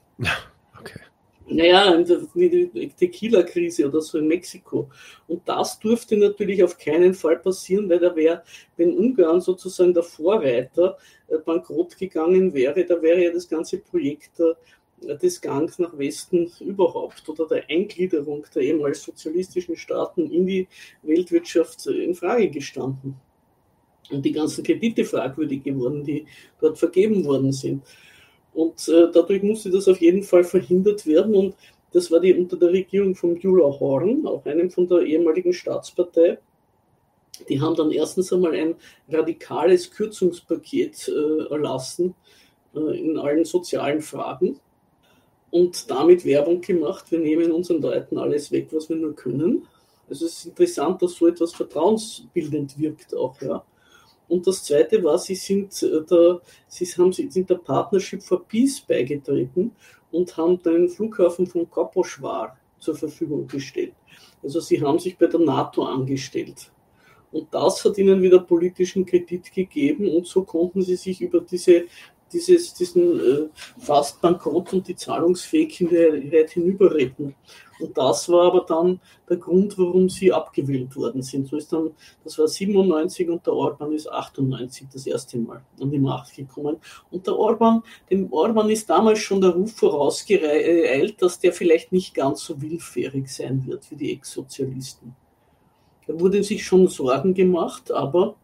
[0.79, 1.01] Okay.
[1.49, 4.91] Naja, die Tequila-Krise oder so in Mexiko.
[5.29, 8.43] Und das durfte natürlich auf keinen Fall passieren, weil da wäre,
[8.77, 14.41] wenn Ungarn sozusagen der Vorreiter äh, bankrott gegangen wäre, da wäre ja das ganze Projekt
[14.41, 20.67] äh, des Gangs nach Westen überhaupt oder der Eingliederung der ehemals sozialistischen Staaten in die
[21.03, 23.15] Weltwirtschaft äh, in Frage gestanden.
[24.11, 26.27] Und die ganzen Kredite fragwürdig geworden, die
[26.61, 27.85] dort vergeben worden sind.
[28.57, 31.35] Und äh, dadurch musste das auf jeden Fall verhindert werden.
[31.37, 31.55] Und
[31.93, 36.39] das war die unter der Regierung von Beulah Horn, auch einem von der ehemaligen Staatspartei.
[37.51, 38.75] Die haben dann erstens einmal ein
[39.11, 42.15] radikales Kürzungspaket äh, erlassen
[42.75, 44.59] äh, in allen sozialen Fragen
[45.51, 47.11] und damit Werbung gemacht.
[47.11, 49.67] Wir nehmen unseren Leuten alles weg, was wir nur können.
[50.09, 53.63] Also es ist interessant, dass so etwas vertrauensbildend wirkt auch, ja.
[54.29, 58.81] Und das Zweite war, sie sind, äh, der, sie haben, sind der Partnership for Peace
[58.81, 59.73] beigetreten
[60.11, 63.95] und haben den Flughafen von Koposchwar zur Verfügung gestellt.
[64.43, 66.71] Also sie haben sich bei der NATO angestellt.
[67.33, 71.85] Und das hat ihnen wieder politischen Kredit gegeben und so konnten sie sich über diese
[72.33, 73.49] dieses, diesen äh,
[73.79, 77.35] fast Bankrott und die Zahlungsfähigkeit hinüberretten.
[77.79, 81.47] Und das war aber dann der Grund, warum sie abgewählt worden sind.
[81.49, 81.91] So ist dann,
[82.25, 86.79] das war 97 und der Orban ist 98 das erste Mal an die Macht gekommen.
[87.11, 92.15] Und der Orban, dem Orban ist damals schon der Ruf vorausgeeilt, dass der vielleicht nicht
[92.15, 95.15] ganz so willfährig sein wird wie die Ex-Sozialisten.
[96.07, 98.37] Da wurde sich schon Sorgen gemacht, aber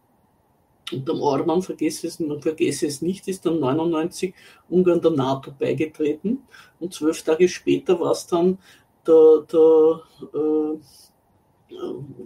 [0.93, 4.33] und am Orban, vergesse es, man vergesse es nicht, ist dann 99
[4.69, 6.39] Ungarn der NATO beigetreten
[6.79, 8.57] und zwölf Tage später war es dann
[9.05, 10.01] der, der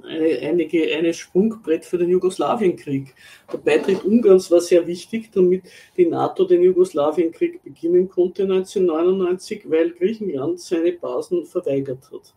[0.04, 3.14] eine, einige, eine Sprungbrett für den Jugoslawienkrieg.
[3.52, 5.64] Der Beitritt Ungarns war sehr wichtig, damit
[5.96, 12.34] die NATO den Jugoslawienkrieg beginnen konnte 1999, weil Griechenland seine Basen verweigert hat.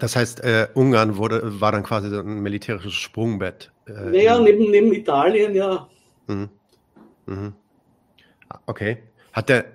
[0.00, 3.70] Das heißt, äh, Ungarn wurde, war dann quasi ein militärisches Sprungbett.
[3.86, 5.88] Äh, naja, neben, neben Italien, ja.
[6.26, 6.48] Mhm.
[7.26, 7.52] Mhm.
[8.66, 8.98] Okay.
[9.32, 9.66] Hat der,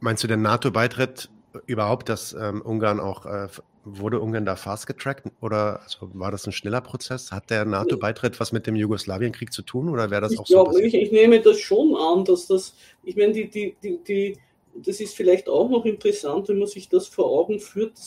[0.00, 1.28] meinst du, der NATO-Beitritt
[1.66, 3.48] überhaupt, dass ähm, Ungarn auch äh,
[3.84, 7.32] wurde Ungarn da fast getrackt oder also war das ein schneller Prozess?
[7.32, 10.78] Hat der NATO-Beitritt was mit dem Jugoslawienkrieg zu tun oder wäre das ich auch so?
[10.78, 14.36] Ich, ich nehme das schon an, dass das, ich meine, die, die, die, die,
[14.74, 17.98] das ist vielleicht auch noch interessant, wenn man sich das vor Augen führt.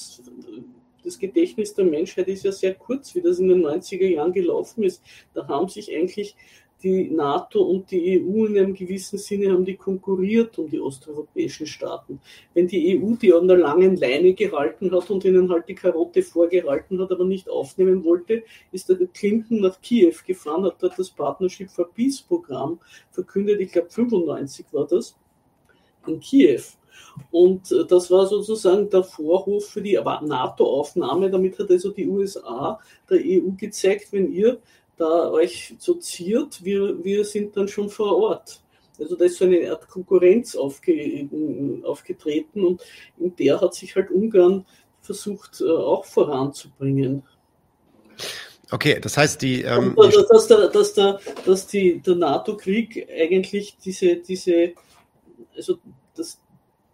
[1.04, 4.84] Das, Gedächtnis der Menschheit ist ja sehr kurz, wie das in den 90er Jahren gelaufen
[4.84, 5.04] ist.
[5.34, 6.36] Da haben sich eigentlich
[6.84, 11.68] die NATO und die EU in einem gewissen Sinne haben die konkurriert um die osteuropäischen
[11.68, 12.20] Staaten.
[12.54, 16.24] Wenn die EU die an der langen Leine gehalten hat und ihnen halt die Karotte
[16.24, 21.10] vorgehalten hat, aber nicht aufnehmen wollte, ist der Clinton nach Kiew gefahren, hat dort das
[21.10, 22.80] Partnership for Peace Programm
[23.12, 25.16] verkündet, ich glaube 95 war das,
[26.08, 26.62] in Kiew.
[27.32, 31.30] Und äh, das war sozusagen der Vorhof für die NATO-Aufnahme.
[31.30, 32.80] Damit hat also die USA
[33.10, 34.60] der EU gezeigt, wenn ihr
[34.98, 38.62] da euch so ziert, wir, wir sind dann schon vor Ort.
[39.00, 41.28] Also da ist so eine Art Konkurrenz aufge,
[41.84, 42.82] aufgetreten und
[43.18, 44.66] in der hat sich halt Ungarn
[45.02, 47.24] versucht äh, auch voranzubringen.
[48.70, 49.64] Okay, das heißt, die.
[49.64, 54.74] Ähm, dass, dass, der, dass, der, dass die, der NATO-Krieg eigentlich diese, diese,
[55.56, 55.78] also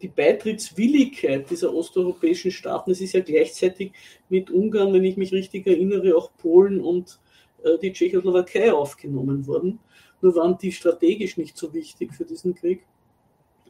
[0.02, 3.94] die Beitrittswilligkeit dieser osteuropäischen Staaten, es ist ja gleichzeitig
[4.30, 7.20] mit Ungarn, wenn ich mich richtig erinnere, auch Polen und
[7.64, 9.80] äh, die Tschechoslowakei aufgenommen wurden.
[10.22, 12.86] Nur waren die strategisch nicht so wichtig für diesen Krieg.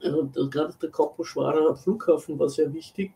[0.01, 3.11] Also, gerade der Kaposchwarer Flughafen war sehr wichtig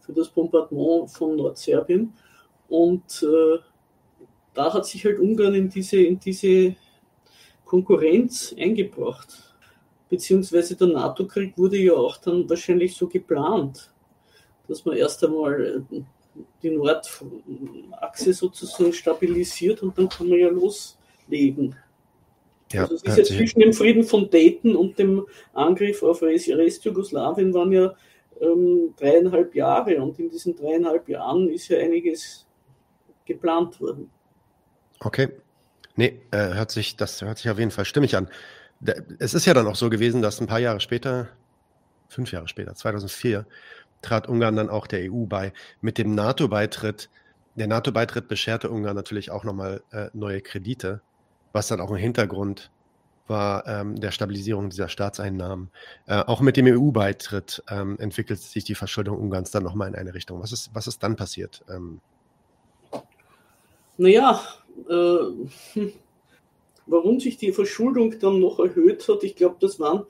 [0.00, 2.12] für das Bombardement von Nordserbien.
[2.68, 3.58] Und äh,
[4.54, 6.74] da hat sich halt Ungarn in diese, in diese
[7.64, 9.51] Konkurrenz eingebracht.
[10.12, 13.90] Beziehungsweise der NATO-Krieg wurde ja auch dann wahrscheinlich so geplant,
[14.68, 16.02] dass man erst einmal äh,
[16.62, 21.76] die Nordachse sozusagen stabilisiert und dann kann man ja loslegen.
[22.74, 27.54] Ja, also es ist ja zwischen dem Frieden von Dayton und dem Angriff auf Restjugoslawien
[27.54, 27.94] waren ja
[28.42, 32.46] ähm, dreieinhalb Jahre und in diesen dreieinhalb Jahren ist ja einiges
[33.24, 34.10] geplant worden.
[35.00, 35.30] Okay.
[35.96, 38.28] Nee, äh, hört sich, das hört sich auf jeden Fall stimmig an.
[39.18, 41.28] Es ist ja dann auch so gewesen, dass ein paar Jahre später,
[42.08, 43.46] fünf Jahre später, 2004,
[44.02, 45.52] trat Ungarn dann auch der EU bei.
[45.80, 47.08] Mit dem NATO-Beitritt,
[47.54, 51.00] der NATO-Beitritt bescherte Ungarn natürlich auch nochmal äh, neue Kredite,
[51.52, 52.70] was dann auch ein Hintergrund
[53.28, 55.70] war ähm, der Stabilisierung dieser Staatseinnahmen.
[56.06, 60.14] Äh, auch mit dem EU-Beitritt ähm, entwickelt sich die Verschuldung Ungarns dann nochmal in eine
[60.14, 60.40] Richtung.
[60.42, 61.62] Was ist, was ist dann passiert?
[61.68, 62.00] Ähm,
[63.96, 64.40] naja,
[64.88, 65.90] äh,
[66.86, 70.06] warum sich die Verschuldung dann noch erhöht hat, ich glaube, das waren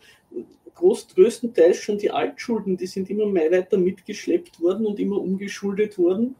[0.74, 5.98] groß, größtenteils schon die Altschulden, die sind immer mehr weiter mitgeschleppt worden und immer umgeschuldet
[5.98, 6.34] worden.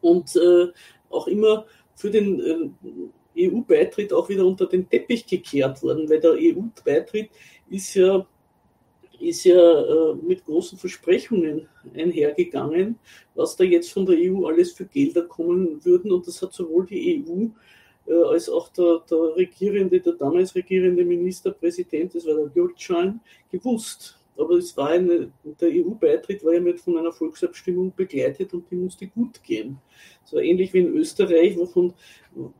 [0.00, 0.68] Und äh,
[1.10, 2.72] auch immer für den
[3.36, 7.30] äh, EU-Beitritt auch wieder unter den Teppich gekehrt worden, weil der EU-Beitritt
[7.70, 8.26] ist ja,
[9.18, 12.98] ist ja äh, mit großen Versprechungen einhergegangen,
[13.34, 16.12] was da jetzt von der EU alles für Gelder kommen würden.
[16.12, 17.46] Und das hat sowohl die EU
[18.06, 24.18] als auch der, der regierende, der damals regierende Ministerpräsident, das war der Gürtschein, gewusst.
[24.36, 25.30] Aber es war eine,
[25.60, 29.78] der EU-Beitritt war ja mit von einer Volksabstimmung begleitet und die musste gut gehen.
[30.24, 31.94] So ähnlich wie in Österreich, wovon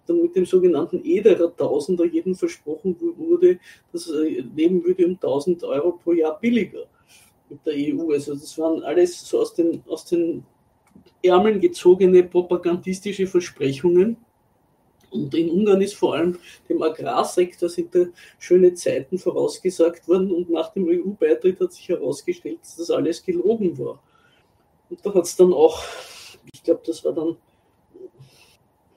[0.07, 3.59] dann mit dem sogenannten Ederer Tausender jedem versprochen wurde,
[3.93, 6.87] das äh, Leben würde um 1000 Euro pro Jahr billiger
[7.49, 8.13] mit der EU.
[8.13, 10.45] Also das waren alles so aus den, aus den
[11.23, 14.17] Ärmeln gezogene propagandistische Versprechungen
[15.15, 16.39] und in Ungarn ist vor allem
[16.69, 18.07] dem Agrarsektor sind da
[18.39, 23.79] schöne Zeiten vorausgesagt worden und nach dem EU-Beitritt hat sich herausgestellt, dass das alles gelogen
[23.79, 24.03] war.
[24.91, 25.83] Und da hat es dann auch,
[26.53, 27.37] ich glaube, das war dann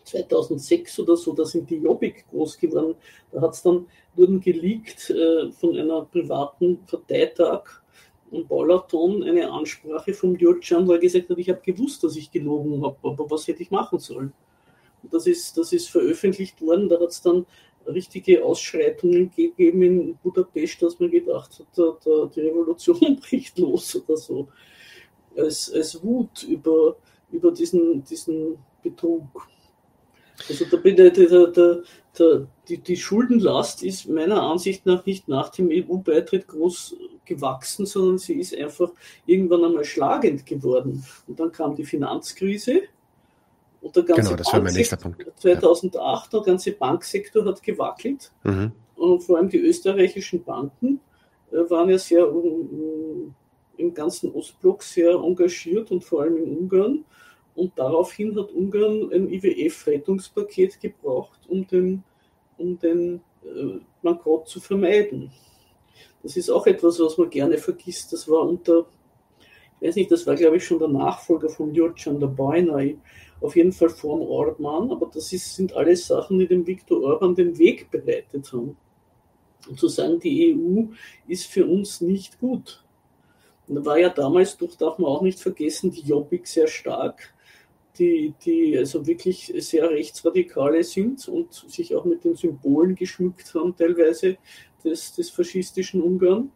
[0.04, 2.96] 2006 oder so, da sind die Jobbik groß geworden.
[3.32, 7.64] Da hat es dann, wurden geleakt äh, von einer privaten Parteitag
[8.32, 12.84] und Baulaton eine Ansprache vom Djurcan, er gesagt hat, ich habe gewusst, dass ich gelogen
[12.84, 14.34] habe, aber was hätte ich machen sollen?
[15.04, 16.90] Das ist, das ist veröffentlicht worden.
[16.90, 17.46] Da hat es dann
[17.88, 23.96] richtige Ausschreitungen gegeben in Budapest, dass man gedacht hat, da, da, die Revolution bricht los
[23.96, 24.48] oder so.
[25.36, 26.98] Als, als Wut über,
[27.32, 29.48] über diesen, diesen Betrug.
[30.50, 31.84] Also da bedeutet der, der,
[32.18, 36.96] der, die, die Schuldenlast ist meiner Ansicht nach nicht nach dem EU-Beitritt groß
[37.26, 38.92] gewachsen, sondern sie ist einfach
[39.26, 41.04] irgendwann einmal schlagend geworden.
[41.28, 42.84] Und dann kam die Finanzkrise
[43.82, 45.24] Und der ganze genau, das wäre mein nächster Punkt.
[45.36, 46.40] 2008, ja.
[46.40, 48.32] der ganze Banksektor hat gewackelt.
[48.44, 48.72] Mhm.
[48.96, 51.00] Und vor allem die österreichischen Banken
[51.52, 53.36] äh, waren ja sehr um,
[53.78, 57.06] im ganzen Ostblock sehr engagiert und vor allem in Ungarn.
[57.56, 62.04] Und daraufhin hat Ungarn ein IWF-Rettungspaket gebraucht, um den,
[62.58, 65.32] um den äh, Bankrott zu vermeiden.
[66.24, 68.12] Das ist auch etwas, was man gerne vergisst.
[68.14, 68.86] Das war unter,
[69.80, 72.98] ich weiß nicht, das war glaube ich schon der Nachfolger von Jurcan, der Boynay,
[73.42, 77.36] auf jeden Fall vorm Orban, aber das ist, sind alles Sachen, die dem Viktor Orban
[77.36, 78.78] den Weg bereitet haben.
[79.68, 80.86] Und zu sagen, die EU
[81.28, 82.84] ist für uns nicht gut.
[83.68, 87.34] Und da war ja damals, doch darf man auch nicht vergessen, die Jobbik sehr stark,
[88.00, 93.76] die, die also wirklich sehr rechtsradikale sind und sich auch mit den Symbolen geschmückt haben,
[93.76, 94.38] teilweise
[94.84, 96.52] des, des faschistischen Ungarn.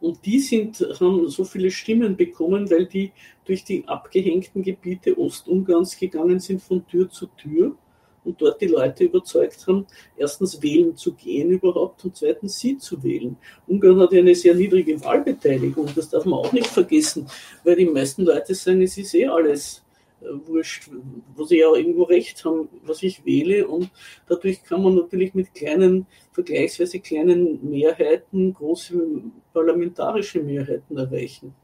[0.00, 3.12] Und die sind, haben so viele Stimmen bekommen, weil die
[3.44, 7.76] durch die abgehängten Gebiete Ostungarns gegangen sind von Tür zu Tür
[8.24, 9.86] und dort die Leute überzeugt haben,
[10.16, 13.36] erstens wählen zu gehen überhaupt und zweitens sie zu wählen.
[13.66, 17.26] Ungarn hat ja eine sehr niedrige Wahlbeteiligung, das darf man auch nicht vergessen,
[17.64, 19.82] weil die meisten Leute sagen, es ist eh alles
[20.20, 20.90] wurscht,
[21.34, 23.66] wo sie ja irgendwo recht haben, was ich wähle.
[23.66, 23.90] Und
[24.26, 31.54] dadurch kann man natürlich mit kleinen, vergleichsweise kleinen Mehrheiten große parlamentarische Mehrheiten erreichen.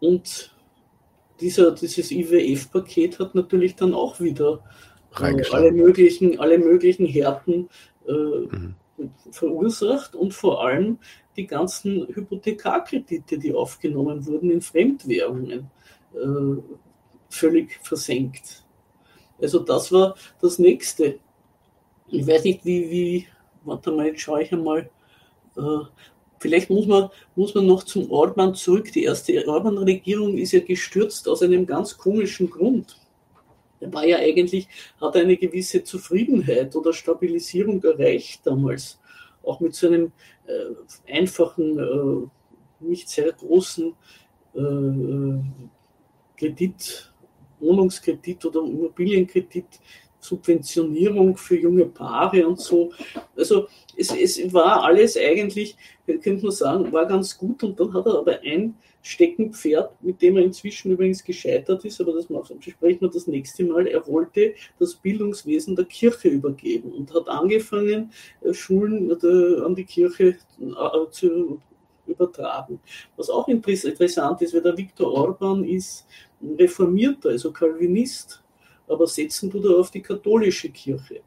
[0.00, 0.54] Und
[1.40, 4.62] dieser, dieses IWF-Paket hat natürlich dann auch wieder
[5.18, 7.68] äh, alle, möglichen, alle möglichen Härten
[8.06, 8.74] äh, mhm.
[9.30, 10.98] verursacht und vor allem
[11.36, 15.70] die ganzen Hypothekarkredite, die aufgenommen wurden in Fremdwährungen
[16.14, 16.62] äh,
[17.28, 18.64] völlig versenkt.
[19.40, 21.18] Also das war das Nächste.
[22.08, 23.26] Ich weiß nicht, wie, wie,
[23.64, 24.90] warte mal, jetzt schaue ich einmal.
[25.56, 25.78] Äh,
[26.38, 28.92] vielleicht muss man, muss man noch zum Orban zurück.
[28.92, 32.96] Die erste Orban-Regierung ist ja gestürzt aus einem ganz komischen Grund.
[33.80, 34.68] Er war ja eigentlich,
[35.00, 38.98] hat eine gewisse Zufriedenheit oder Stabilisierung erreicht damals.
[39.42, 40.12] Auch mit so einem
[40.46, 43.94] äh, einfachen, äh, nicht sehr großen
[44.54, 44.60] äh,
[46.36, 47.12] Kredit,
[47.60, 49.80] Wohnungskredit oder Immobilienkredit,
[50.24, 52.92] Subventionierung für junge Paare und so.
[53.36, 53.66] Also
[53.96, 55.76] es, es war alles eigentlich,
[56.06, 60.38] könnte man sagen, war ganz gut und dann hat er aber ein Steckenpferd, mit dem
[60.38, 63.86] er inzwischen übrigens gescheitert ist, aber das besprechen wir das nächste Mal.
[63.86, 68.10] Er wollte das Bildungswesen der Kirche übergeben und hat angefangen,
[68.40, 71.60] äh, Schulen äh, an die Kirche äh, zu
[72.06, 72.80] übertragen.
[73.16, 76.06] Was auch interessant ist, weil der Viktor Orban ist
[76.58, 78.42] Reformierter, also Calvinist,
[78.88, 81.22] aber setzen tut er auf die katholische Kirche.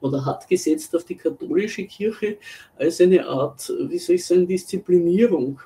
[0.00, 2.38] Oder hat gesetzt auf die katholische Kirche
[2.76, 5.60] als eine Art, wie soll ich sagen, Disziplinierung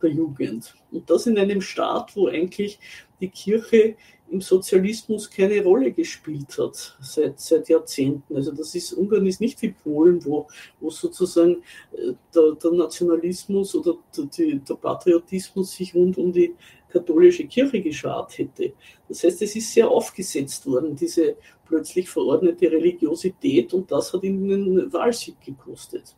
[0.00, 0.74] der Jugend.
[0.92, 2.78] Und das in einem Staat, wo eigentlich
[3.20, 3.96] die Kirche
[4.30, 8.34] im Sozialismus keine Rolle gespielt hat seit, seit Jahrzehnten.
[8.34, 10.48] Also das ist, Ungarn ist nicht wie Polen, wo,
[10.80, 11.62] wo sozusagen
[11.92, 16.54] äh, der, der Nationalismus oder der, der Patriotismus sich rund um die
[16.88, 18.72] katholische Kirche geschart hätte.
[19.08, 24.50] Das heißt, es ist sehr aufgesetzt worden, diese plötzlich verordnete Religiosität und das hat ihnen
[24.50, 26.14] einen Wahlsieg gekostet.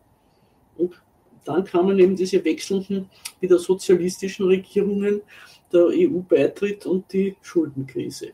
[0.76, 0.94] Und
[1.46, 3.08] dann kamen eben diese wechselnden,
[3.40, 5.22] wieder sozialistischen Regierungen,
[5.72, 8.32] der EU-Beitritt und die Schuldenkrise.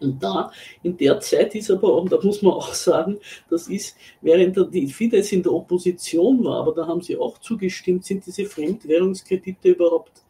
[0.00, 0.50] Und da,
[0.82, 3.18] in der Zeit ist aber, und da muss man auch sagen,
[3.48, 8.04] das ist, während die Fidesz in der Opposition war, aber da haben sie auch zugestimmt,
[8.04, 10.24] sind diese Fremdwährungskredite überhaupt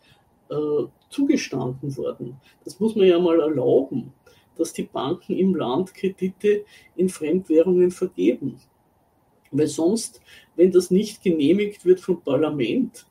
[0.50, 2.38] äh, zugestanden worden.
[2.64, 4.12] Das muss man ja mal erlauben,
[4.56, 6.64] dass die Banken im Land Kredite
[6.96, 8.60] in Fremdwährungen vergeben.
[9.50, 10.20] Weil sonst,
[10.56, 13.06] wenn das nicht genehmigt wird vom Parlament,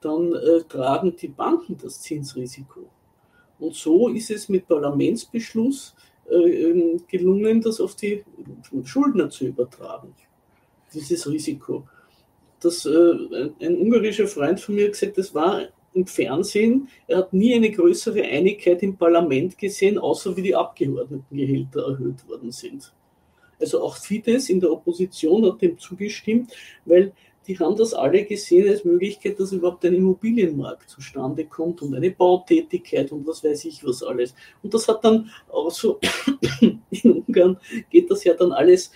[0.00, 2.88] dann äh, tragen die Banken das Zinsrisiko.
[3.58, 5.94] Und so ist es mit Parlamentsbeschluss
[6.30, 8.24] äh, ähm, gelungen, das auf die
[8.84, 10.14] Schuldner zu übertragen,
[10.92, 11.86] dieses Risiko.
[12.60, 15.62] Das, äh, ein ungarischer Freund von mir hat gesagt, das war
[15.94, 21.88] im Fernsehen, er hat nie eine größere Einigkeit im Parlament gesehen, außer wie die Abgeordnetengehälter
[21.88, 22.92] erhöht worden sind.
[23.60, 26.52] Also auch Fidesz in der Opposition hat dem zugestimmt,
[26.84, 27.12] weil
[27.46, 32.10] die haben das alle gesehen als Möglichkeit, dass überhaupt ein Immobilienmarkt zustande kommt und eine
[32.10, 34.34] Bautätigkeit und was weiß ich was alles.
[34.62, 36.00] Und das hat dann auch so,
[36.60, 37.58] in Ungarn
[37.90, 38.90] geht das ja dann alles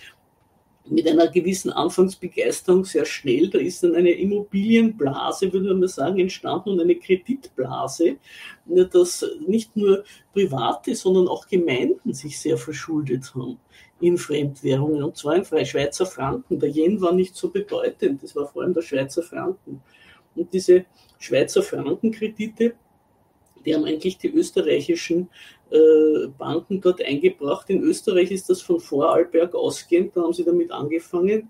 [0.89, 3.49] mit einer gewissen Anfangsbegeisterung sehr schnell.
[3.49, 8.17] Da ist dann eine Immobilienblase, würde man sagen, entstanden und eine Kreditblase,
[8.65, 10.03] dass nicht nur
[10.33, 13.59] Private, sondern auch Gemeinden sich sehr verschuldet haben
[14.01, 16.59] in Fremdwährungen, und zwar in Schweizer Franken.
[16.59, 19.81] Der Yen war nicht so bedeutend, das war vor allem der Schweizer Franken.
[20.35, 20.85] Und diese
[21.19, 22.73] Schweizer Frankenkredite
[23.65, 25.29] Die haben eigentlich die österreichischen
[25.69, 27.69] äh, Banken dort eingebracht.
[27.69, 31.49] In Österreich ist das von Vorarlberg ausgehend, da haben sie damit angefangen,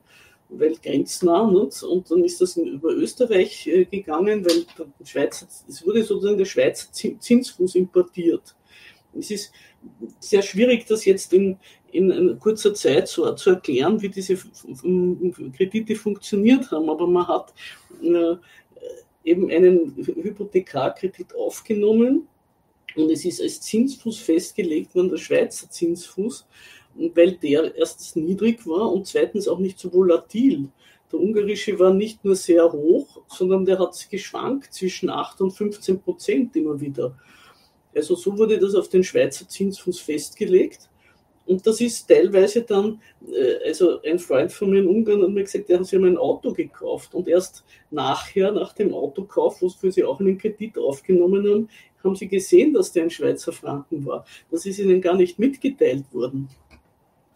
[0.50, 1.50] weil grenznah.
[1.50, 1.84] Nicht?
[1.84, 4.66] Und dann ist das über Österreich äh, gegangen, weil
[5.06, 8.56] Schweizer, es wurde sozusagen der Schweizer Zinsfuß importiert.
[9.18, 9.52] Es ist
[10.20, 11.58] sehr schwierig, das jetzt in,
[11.92, 14.38] in kurzer Zeit so zu erklären, wie diese
[15.56, 16.90] Kredite funktioniert haben.
[16.90, 17.54] Aber man hat
[18.02, 18.36] äh,
[19.24, 22.28] eben einen Hypothekarkredit aufgenommen
[22.96, 26.46] und es ist als Zinsfuß festgelegt worden, der Schweizer Zinsfuß,
[26.96, 30.70] weil der erstens niedrig war und zweitens auch nicht so volatil.
[31.12, 36.02] Der ungarische war nicht nur sehr hoch, sondern der hat geschwankt zwischen 8 und 15
[36.02, 37.18] Prozent immer wieder.
[37.94, 40.90] Also so wurde das auf den Schweizer Zinsfuß festgelegt.
[41.52, 45.44] Und das ist teilweise dann, äh, also ein Freund von mir in Ungarn hat mir
[45.44, 50.06] gesagt, der hat sich ein Auto gekauft und erst nachher, nach dem Autokauf, wofür sie
[50.06, 51.70] auch einen Kredit aufgenommen haben,
[52.02, 54.26] haben sie gesehen, dass der ein Schweizer Franken war.
[54.50, 56.48] Das ist ihnen gar nicht mitgeteilt worden.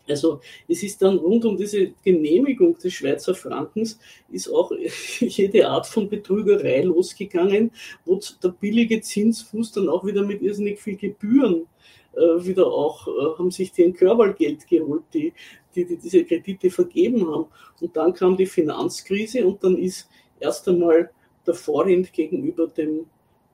[0.08, 0.40] Also
[0.70, 4.00] es ist dann rund um diese Genehmigung des Schweizer Frankens
[4.32, 4.72] ist auch
[5.20, 7.72] jede Art von Betrügerei losgegangen,
[8.06, 11.68] wo der billige Zinsfuß dann auch wieder mit irrsinnig viel Gebühren
[12.16, 15.34] wieder auch, äh, haben sich die ein Körpergeld geholt, die,
[15.76, 17.46] die, die diese Kredite vergeben haben.
[17.82, 20.10] Und dann kam die Finanzkrise und dann ist
[20.40, 21.12] erst einmal
[21.46, 23.06] der Vorhind gegenüber dem,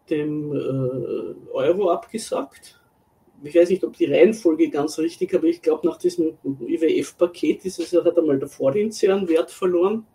[0.10, 2.80] dem äh, Euro abgesagt.
[3.44, 7.80] Ich weiß nicht, ob die Reihenfolge ganz richtig, aber ich glaube, nach diesem IWF-Paket ist
[7.80, 10.06] es, hat einmal der Vorhind sehr an Wert verloren.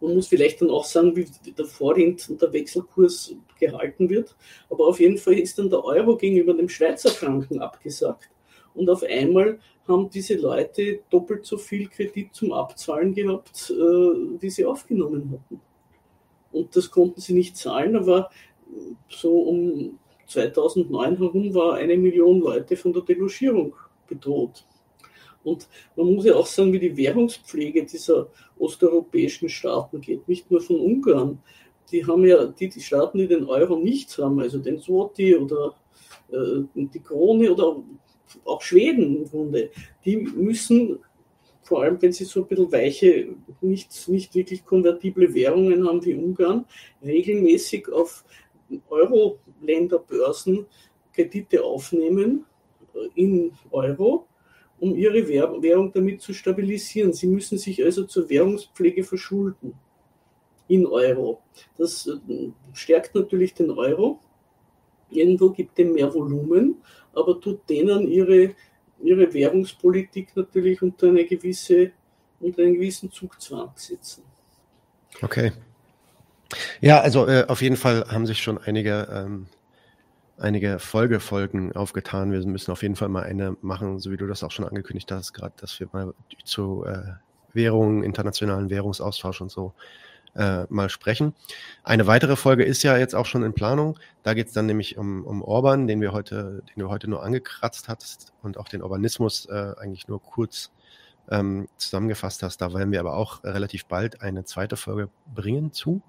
[0.00, 4.34] Man muss vielleicht dann auch sagen, wie der Vorhind und der Wechselkurs gehalten wird.
[4.70, 8.30] Aber auf jeden Fall ist dann der Euro gegenüber dem Schweizer Franken abgesagt.
[8.74, 14.50] Und auf einmal haben diese Leute doppelt so viel Kredit zum Abzahlen gehabt, äh, wie
[14.50, 15.60] sie aufgenommen hatten.
[16.52, 18.30] Und das konnten sie nicht zahlen, aber
[19.08, 23.74] so um 2009 herum war eine Million Leute von der Delogierung
[24.06, 24.64] bedroht.
[25.42, 28.28] Und man muss ja auch sagen, wie die Währungspflege dieser
[28.58, 31.38] osteuropäischen Staaten geht, nicht nur von Ungarn.
[31.90, 35.74] Die haben ja, die, die Staaten, die den Euro nicht haben, also den Zloty oder
[36.30, 37.82] äh, die Krone oder
[38.44, 39.70] auch Schweden im Grunde,
[40.04, 40.98] die müssen,
[41.62, 46.14] vor allem wenn sie so ein bisschen weiche, nicht, nicht wirklich konvertible Währungen haben wie
[46.14, 46.64] Ungarn,
[47.02, 48.24] regelmäßig auf
[48.88, 50.66] Euro-Länderbörsen
[51.12, 52.44] Kredite aufnehmen
[52.94, 54.26] äh, in Euro
[54.80, 57.12] um ihre Währung damit zu stabilisieren.
[57.12, 59.74] Sie müssen sich also zur Währungspflege verschulden
[60.68, 61.42] in Euro.
[61.76, 64.20] Das äh, stärkt natürlich den Euro.
[65.10, 66.76] Irgendwo gibt dem mehr Volumen,
[67.12, 68.54] aber tut denen ihre,
[69.02, 71.90] ihre Währungspolitik natürlich unter, eine gewisse,
[72.38, 74.22] unter einen gewissen Zugzwang setzen.
[75.20, 75.52] Okay.
[76.80, 79.46] Ja, also äh, auf jeden Fall haben sich schon einige ähm,
[80.40, 82.32] einige Folgefolgen aufgetan.
[82.32, 85.10] Wir müssen auf jeden Fall mal eine machen, so wie du das auch schon angekündigt
[85.12, 86.14] hast, gerade, dass wir mal
[86.44, 87.12] zu äh,
[87.52, 89.74] Währungen, internationalen Währungsaustausch und so
[90.34, 91.34] äh, mal sprechen.
[91.82, 93.98] Eine weitere Folge ist ja jetzt auch schon in Planung.
[94.22, 97.22] Da geht es dann nämlich um, um Orban, den wir heute, den du heute nur
[97.22, 100.70] angekratzt hast und auch den Urbanismus äh, eigentlich nur kurz
[101.30, 102.58] ähm, zusammengefasst hast.
[102.58, 106.00] Da werden wir aber auch relativ bald eine zweite Folge bringen zu.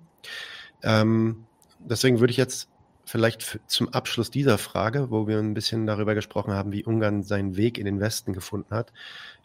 [0.84, 1.46] Ähm,
[1.80, 2.70] deswegen würde ich jetzt
[3.06, 7.58] vielleicht zum Abschluss dieser Frage, wo wir ein bisschen darüber gesprochen haben, wie Ungarn seinen
[7.58, 8.94] Weg in den Westen gefunden hat,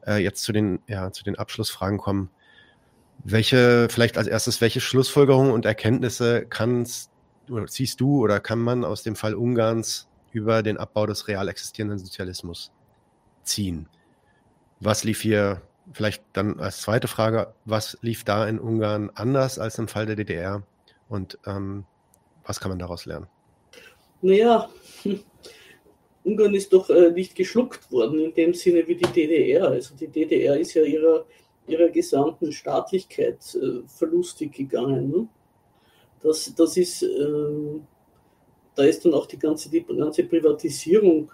[0.07, 2.31] äh, jetzt zu den, ja, zu den Abschlussfragen kommen.
[3.25, 7.11] Welche, vielleicht als erstes, welche Schlussfolgerungen und Erkenntnisse kannst
[7.51, 11.49] oder siehst du oder kann man aus dem Fall Ungarns über den Abbau des real
[11.49, 12.73] existierenden Sozialismus
[13.43, 13.89] ziehen?
[14.81, 19.79] Was lief hier, vielleicht dann als zweite Frage, was lief da in Ungarn anders als
[19.79, 20.63] im Fall der DDR
[21.09, 21.87] und ähm,
[22.45, 23.29] was kann man daraus lernen?
[24.23, 24.69] Naja,
[26.25, 29.69] Ungarn ist doch äh, nicht geschluckt worden in dem Sinne wie die DDR.
[29.69, 31.25] Also die DDR ist ja ihrer,
[31.69, 35.11] ihrer gesamten Staatlichkeit äh, verlustig gegangen.
[35.11, 35.29] Ne?
[36.23, 37.81] Das, das ist, äh,
[38.75, 41.31] da ist dann auch die ganze, die ganze Privatisierung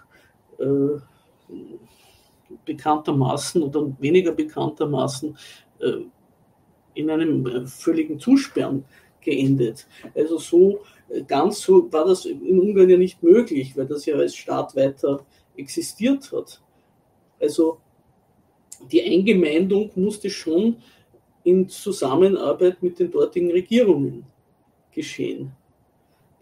[0.59, 0.99] äh,
[2.65, 5.35] bekanntermaßen oder weniger bekanntermaßen
[5.79, 6.01] äh,
[6.93, 8.85] in einem äh, völligen Zusperren
[9.21, 9.87] geendet.
[10.13, 10.81] Also so
[11.27, 15.25] ganz so war das in Ungarn ja nicht möglich, weil das ja als Staat weiter
[15.55, 16.61] existiert hat.
[17.39, 17.79] Also
[18.91, 20.77] die Eingemeindung musste schon
[21.43, 24.25] in Zusammenarbeit mit den dortigen Regierungen
[24.91, 25.51] geschehen.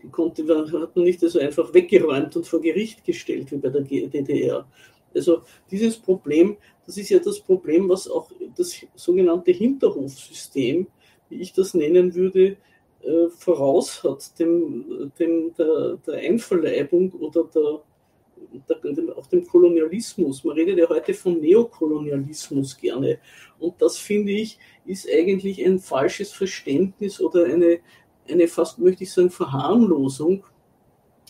[0.02, 3.82] Die konnte, hat man nicht so einfach weggeräumt und vor Gericht gestellt wie bei der
[3.82, 4.68] DDR.
[5.14, 10.88] Also dieses Problem, das ist ja das Problem, was auch das sogenannte Hinterhofsystem,
[11.30, 12.58] wie ich das nennen würde,
[13.04, 17.82] äh, voraus hat, dem, dem der, der Einverleibung oder der,
[18.70, 20.44] der, auch dem Kolonialismus.
[20.44, 23.20] Man redet ja heute von Neokolonialismus gerne.
[23.60, 27.80] Und das finde ich, ist eigentlich ein falsches Verständnis oder eine,
[28.30, 30.44] eine fast, möchte ich sagen, Verharmlosung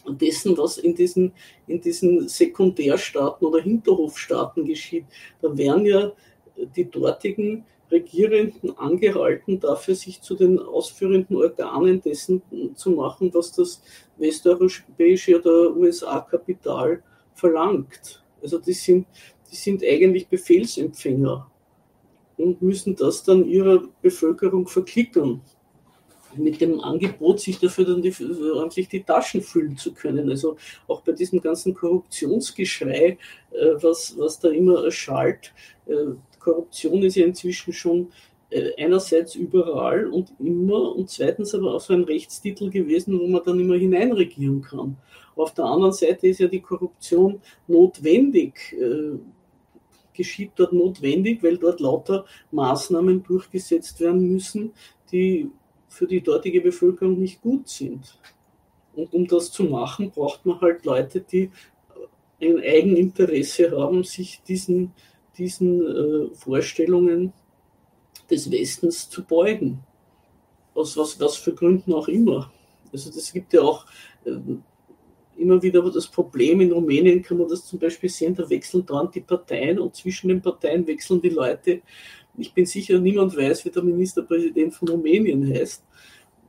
[0.09, 1.31] dessen, was in diesen,
[1.67, 5.05] in diesen Sekundärstaaten oder Hinterhofstaaten geschieht.
[5.41, 6.11] Da werden ja
[6.75, 12.41] die dortigen Regierenden angehalten, dafür sich zu den ausführenden Organen dessen
[12.75, 13.81] zu machen, was das
[14.17, 18.23] westeuropäische oder USA-Kapital verlangt.
[18.41, 19.07] Also die sind,
[19.51, 21.49] die sind eigentlich Befehlsempfänger
[22.37, 25.41] und müssen das dann ihrer Bevölkerung verklickern
[26.35, 30.29] mit dem Angebot, sich dafür dann die, sich die Taschen füllen zu können.
[30.29, 33.17] Also auch bei diesem ganzen Korruptionsgeschrei,
[33.51, 35.53] äh, was, was da immer erschallt,
[35.87, 38.11] äh, Korruption ist ja inzwischen schon
[38.49, 43.41] äh, einerseits überall und immer und zweitens aber auch so ein Rechtstitel gewesen, wo man
[43.45, 44.97] dann immer hineinregieren kann.
[45.35, 49.17] Auf der anderen Seite ist ja die Korruption notwendig, äh,
[50.13, 54.73] geschieht dort notwendig, weil dort lauter Maßnahmen durchgesetzt werden müssen,
[55.11, 55.49] die
[55.87, 58.19] für die dortige Bevölkerung nicht gut sind.
[58.93, 61.49] Und um das zu machen, braucht man halt Leute, die
[62.41, 64.91] ein Eigeninteresse haben, sich diesen,
[65.37, 67.33] diesen äh, Vorstellungen
[68.29, 69.79] des Westens zu beugen.
[70.73, 72.51] Aus was, was für Gründen auch immer.
[72.93, 73.85] Also das gibt ja auch
[74.25, 74.31] äh,
[75.37, 79.15] immer wieder das Problem, in Rumänien kann man das zum Beispiel sehen, da wechseln dauernd
[79.15, 81.81] die Parteien und zwischen den Parteien wechseln die Leute.
[82.37, 85.83] Ich bin sicher, niemand weiß, wie der Ministerpräsident von Rumänien heißt.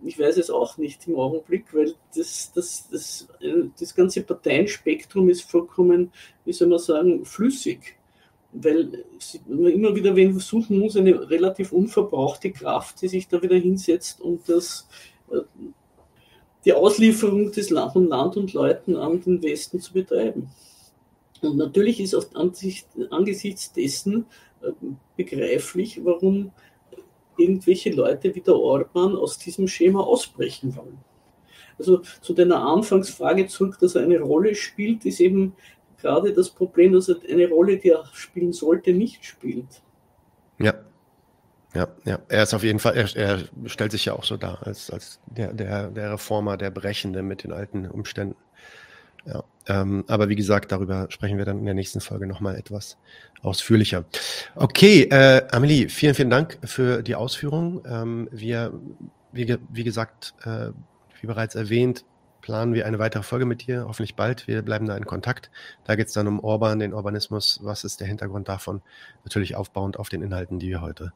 [0.04, 5.28] Ich weiß es auch nicht im Augenblick, weil das, das, das, äh, das ganze Parteienspektrum
[5.28, 6.12] ist vollkommen,
[6.44, 7.96] wie soll man sagen, flüssig
[8.52, 9.04] weil
[9.46, 14.20] man immer wieder wen suchen muss, eine relativ unverbrauchte Kraft, die sich da wieder hinsetzt
[14.20, 14.88] und das,
[15.30, 15.40] äh,
[16.64, 20.50] die Auslieferung des Land und Land und Leuten an den Westen zu betreiben.
[21.40, 24.26] Und natürlich ist oft angesichts dessen
[24.60, 24.70] äh,
[25.16, 26.52] begreiflich, warum
[27.36, 30.98] irgendwelche Leute wie der Orban aus diesem Schema ausbrechen wollen.
[31.78, 35.54] Also zu deiner Anfangsfrage zurück, dass er eine Rolle spielt, ist eben
[36.02, 39.82] gerade das Problem, dass er eine Rolle, die er spielen sollte, nicht spielt.
[40.58, 40.74] Ja.
[41.74, 44.58] Ja, ja, er ist auf jeden Fall, er, er stellt sich ja auch so dar,
[44.66, 48.36] als, als der, der, der Reformer, der Brechende mit den alten Umständen.
[49.24, 52.98] Ja, ähm, aber wie gesagt, darüber sprechen wir dann in der nächsten Folge nochmal etwas
[53.40, 54.04] ausführlicher.
[54.54, 57.82] Okay, äh, Amelie, vielen, vielen Dank für die Ausführung.
[57.86, 58.72] Ähm, wir,
[59.32, 60.72] wie, wie gesagt, äh,
[61.20, 62.04] wie bereits erwähnt,
[62.42, 64.46] planen wir eine weitere Folge mit dir, hoffentlich bald.
[64.46, 65.50] Wir bleiben da in Kontakt.
[65.84, 67.60] Da geht es dann um Orban, den Urbanismus.
[67.62, 68.82] Was ist der Hintergrund davon?
[69.24, 71.12] Natürlich aufbauend auf den Inhalten, die wir heute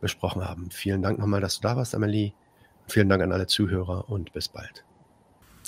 [0.00, 0.70] besprochen haben.
[0.70, 2.32] Vielen Dank nochmal, dass du da warst, Amelie.
[2.86, 4.84] Vielen Dank an alle Zuhörer und bis bald.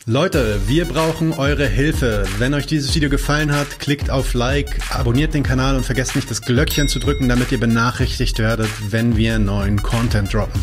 [0.06, 2.24] Leute, wir brauchen eure Hilfe.
[2.38, 6.30] Wenn euch dieses Video gefallen hat, klickt auf Like, abonniert den Kanal und vergesst nicht
[6.30, 10.62] das Glöckchen zu drücken, damit ihr benachrichtigt werdet, wenn wir neuen Content droppen.